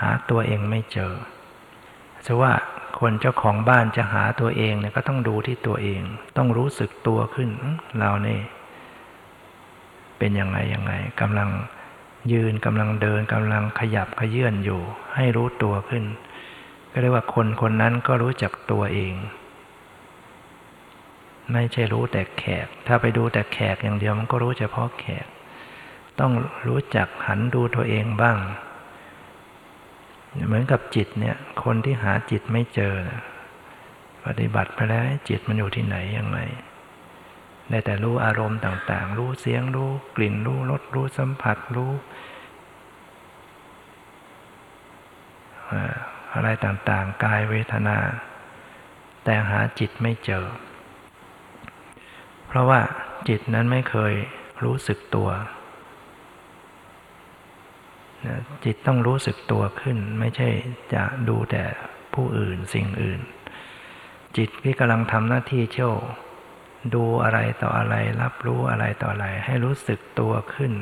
[0.00, 1.12] หาตัวเองไม่เจอ
[2.26, 2.52] จะว่า
[3.00, 6.00] คนเจ้าของบ้านจะหาตัวเองเนี่ยก็ต้องดูที่ตัวเอง
[6.36, 7.50] ต้องรู้สึกตัวขึ้น
[7.98, 8.40] เราเนี่ย
[10.18, 11.50] เป็นยังไงยังไงกำลัง
[12.32, 14.80] ยืนกำลังเดินกำลังขยับขยื่นอยู่
[15.14, 16.04] ให้รู้ตัวขึ้น
[16.90, 19.14] ก็เรียกว่าคนคนนั้นก็รู้จักตัวเอง
[21.52, 25.26] ไม่ใช่รู้แต่แขก ถ้าไปดูแต่แขกอย่างเดียวมันก็รู้เฉพาะแขก
[26.20, 26.32] ต้อง
[26.66, 28.38] รู้จักหันดูตัวเองบ้าง
[30.46, 32.94] เหมือนกับจิตเนี่ย คนที่หาจิตไม่เจอ
[34.26, 36.38] ปฏิบัติไปแล้วจิตมันอยู่ที่ไหนยังไง
[37.68, 41.92] ได้แต่รู้อารมณ์ต่าง ๆ รู้เสียงรู้กลิ่นรู้รสรู้สัมผัสรู้
[46.34, 47.98] อะไรต่างๆ กายเวทนา
[49.24, 50.44] แต่หาจิตไม่เจอ
[52.56, 52.80] ราะว่า
[53.28, 54.14] จิตนั้นไม่เคย
[54.64, 55.28] รู้สึกตัว
[58.64, 60.48] จิตต้องรู้สึกตัวขึ้น ไม่ใช่
[60.94, 61.62] จะดูแต่
[62.14, 63.20] ผู้อื่นสิ่งอื่น
[64.36, 65.92] จิตที่กำลังทำหน้าที่เช่า
[66.94, 70.72] ดูอะไรต่ออะไร รับรู้อะไรต่ออะไร ให้รู้สึกตัวขึ้น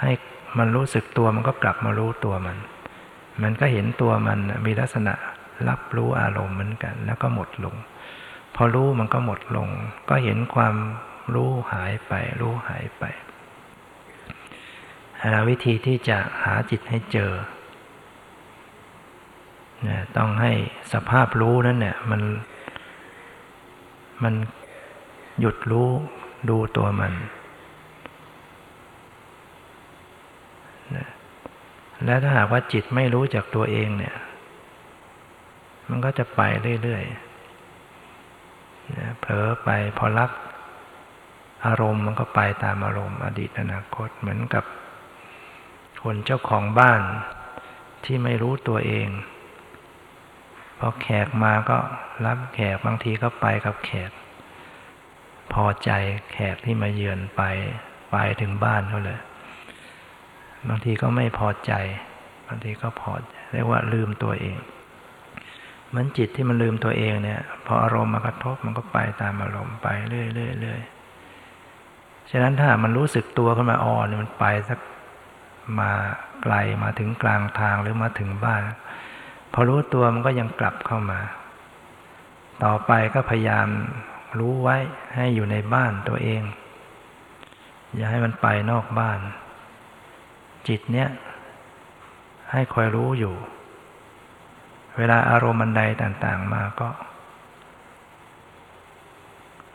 [0.00, 0.10] ให้
[0.58, 2.58] มันรู้สึกตัวมันก็กลับมารู้ตัวมัน
[3.42, 5.14] มันก็เห็นตัวมันมีลักษณะ
[5.68, 7.76] รับรู้อารมณ์เหมือนกัน แล้วก็หมดลง
[8.54, 9.68] พอรู้มันก็หมดลง
[10.08, 10.74] ก็เห็นความ
[11.34, 13.04] รู้หายไป รู้หายไป
[15.48, 17.32] วิธีที่จะหาจิตให้เจอ
[20.16, 20.52] ต้องให้
[20.92, 22.22] สภาพรู้นั้นเนี่ยมัน
[24.22, 24.34] มัน
[25.40, 25.88] หยุดรู้
[26.50, 27.12] ดูตัวมัน
[32.04, 34.16] และถ้าหากว่าจิตไม่รู้จักตัวเองเนี่ย
[35.88, 36.40] มันก็จะไป
[36.82, 37.27] เรื่อยๆ
[39.20, 39.68] เผลอไป
[39.98, 40.30] พอรับ
[41.66, 44.64] อารมณ์มันก็ไปตามอารมณ์อดีตอนาคตเหมือนกับ
[46.02, 47.00] คนเจ้าของบ้าน
[48.04, 49.08] ที่ไม่รู้ตัวเอง
[50.78, 51.78] พอแขกมาก็
[52.26, 54.10] รับแขกบางทีก็ไปกับแขก
[55.52, 55.90] พอใจ
[56.32, 57.42] แขกที่มาเยือนไป
[58.10, 59.20] ไปถึงบ้านเขาเลย
[60.68, 61.72] บางทีก็ไม่พอใจ
[62.46, 63.10] บางทีก็พอ
[63.52, 64.58] เรียกว่าลืมตัวเอง
[65.94, 74.78] มันจิตที่มันลืมตัวเองเนี่ย พออารมณ์มากระทบมันก็ไปตามอารมณ์ไปเรื่อยๆฉะนั้นถ้ามันรู้สึกตัวขึ้นมาอ่อนมันไปสัก
[75.78, 75.90] มา
[76.42, 78.62] ไกลมาถึงกลางทางหรือมาถึงบ้าน
[79.52, 81.20] พอรู้ตัวมันก็ยังกลับเข้ามา
[82.64, 83.68] ต่อไปก็พยายาม
[84.38, 84.76] รู้ไว้
[85.16, 86.42] ให้อยู่ในบ้านตัวเอง
[87.94, 89.18] อย่าให้มันไปนอกบ้าน
[90.68, 91.08] จิตเนี้ย
[92.52, 93.34] ให้คอยรู้อยู่
[94.98, 96.88] เวลาอารมณ์มันใดต่างๆมาก็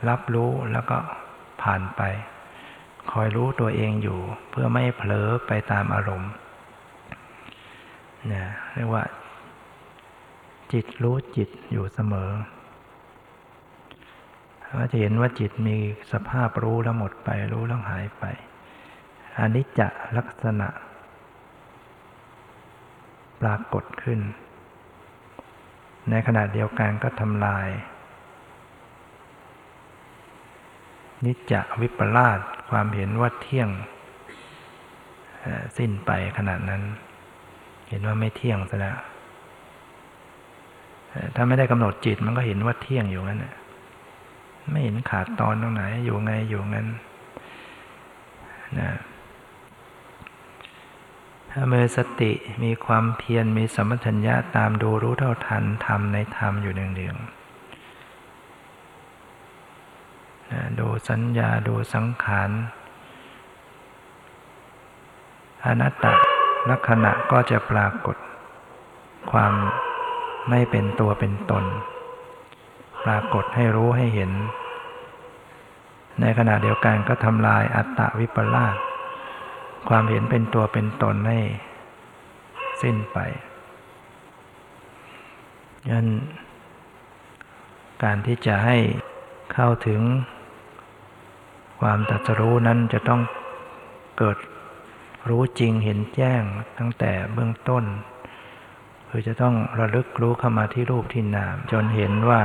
[0.09, 0.97] รับรู้แล้วก็
[1.61, 2.01] ผ่านไป
[3.11, 4.19] คอยรู้ตัวเองอยู่
[4.49, 6.31] เพื่อไม่เผลอไปตามอารมณ์
[8.27, 9.03] เนี่ยเรียกว่า
[10.73, 12.31] จิตรู้จิตอยู่เสมอ
[14.77, 15.77] ว่าจะเห็นว่าจิตมี
[16.11, 18.25] สภาพรู้แล้วหมดไป รู้แล้วหายไป
[19.37, 19.81] อันิจจ
[20.17, 20.69] ลักษณะ
[23.41, 24.19] ปรากฏขึ้น
[26.09, 27.67] ในขณะเดียวกันก็ทำลาย
[31.25, 32.39] นิจจวิปลาส
[32.69, 33.69] ความเห็นว่าเที่ยง
[35.77, 36.81] สิ้นไปขนาดนั้น
[37.89, 38.97] เห็นว่าไม่เที่ยงซะแล้ว
[41.35, 43.45] ถ้าไม่ได้กำหนดจิตมันก็เห็นว่าเที่ยงอยู่งั้น
[44.71, 46.87] ไม่เห็นขาดตอนตรงไหนอยู่ไงอยู่งั้น
[48.79, 48.89] นะ
[51.55, 52.31] ถ้าเมื่อสติ
[52.63, 57.27] มีความเพียรมีสมัชัญญะตามดูรู้เท่าทันทำในธรรมอยู่เนืองๆ
[60.79, 62.49] ดูสัญญาดูสังขาร
[65.65, 66.05] อนัตต
[66.69, 68.17] ลักษณะก็จะปรากฏ
[69.31, 69.53] ความ
[70.49, 71.65] ไม่เป็นตัวเป็นตน
[73.05, 74.31] ปรากฏให้รู้ให้เห็น
[76.21, 78.77] ในขณะเดียวกันก็ทำลายอัตตวิปลาส
[79.89, 81.39] ความเห็นเป็นตัวเป็นตนให้
[82.81, 83.17] สิ้นไป
[85.89, 86.07] ยัน
[88.03, 88.77] การที่จะให้
[89.53, 90.01] เข้าถึง
[91.81, 93.21] ความตรัสรู้นั้นจะต้อง
[94.17, 94.37] เกิด
[95.29, 96.41] รู้จริงเห็นแจ้ง
[96.77, 97.83] ตั้งแต่เบื้องต้น
[99.09, 102.41] คือจะต้องระลึกรู้เข้ามาที่รูปที่นาม จนเห็นว่า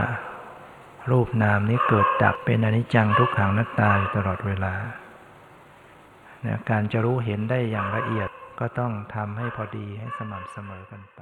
[1.11, 4.75] รูปนามนี้เกิดดับเป็นอนิจจังทุกขังนัตตาอยู่ตลอดเวลา
[6.71, 8.31] การจะรู้เห็นได้อย่างละเอียด
[8.61, 11.21] ก็ต้องทำให้พอดีให้สม่ำเสมอกันไป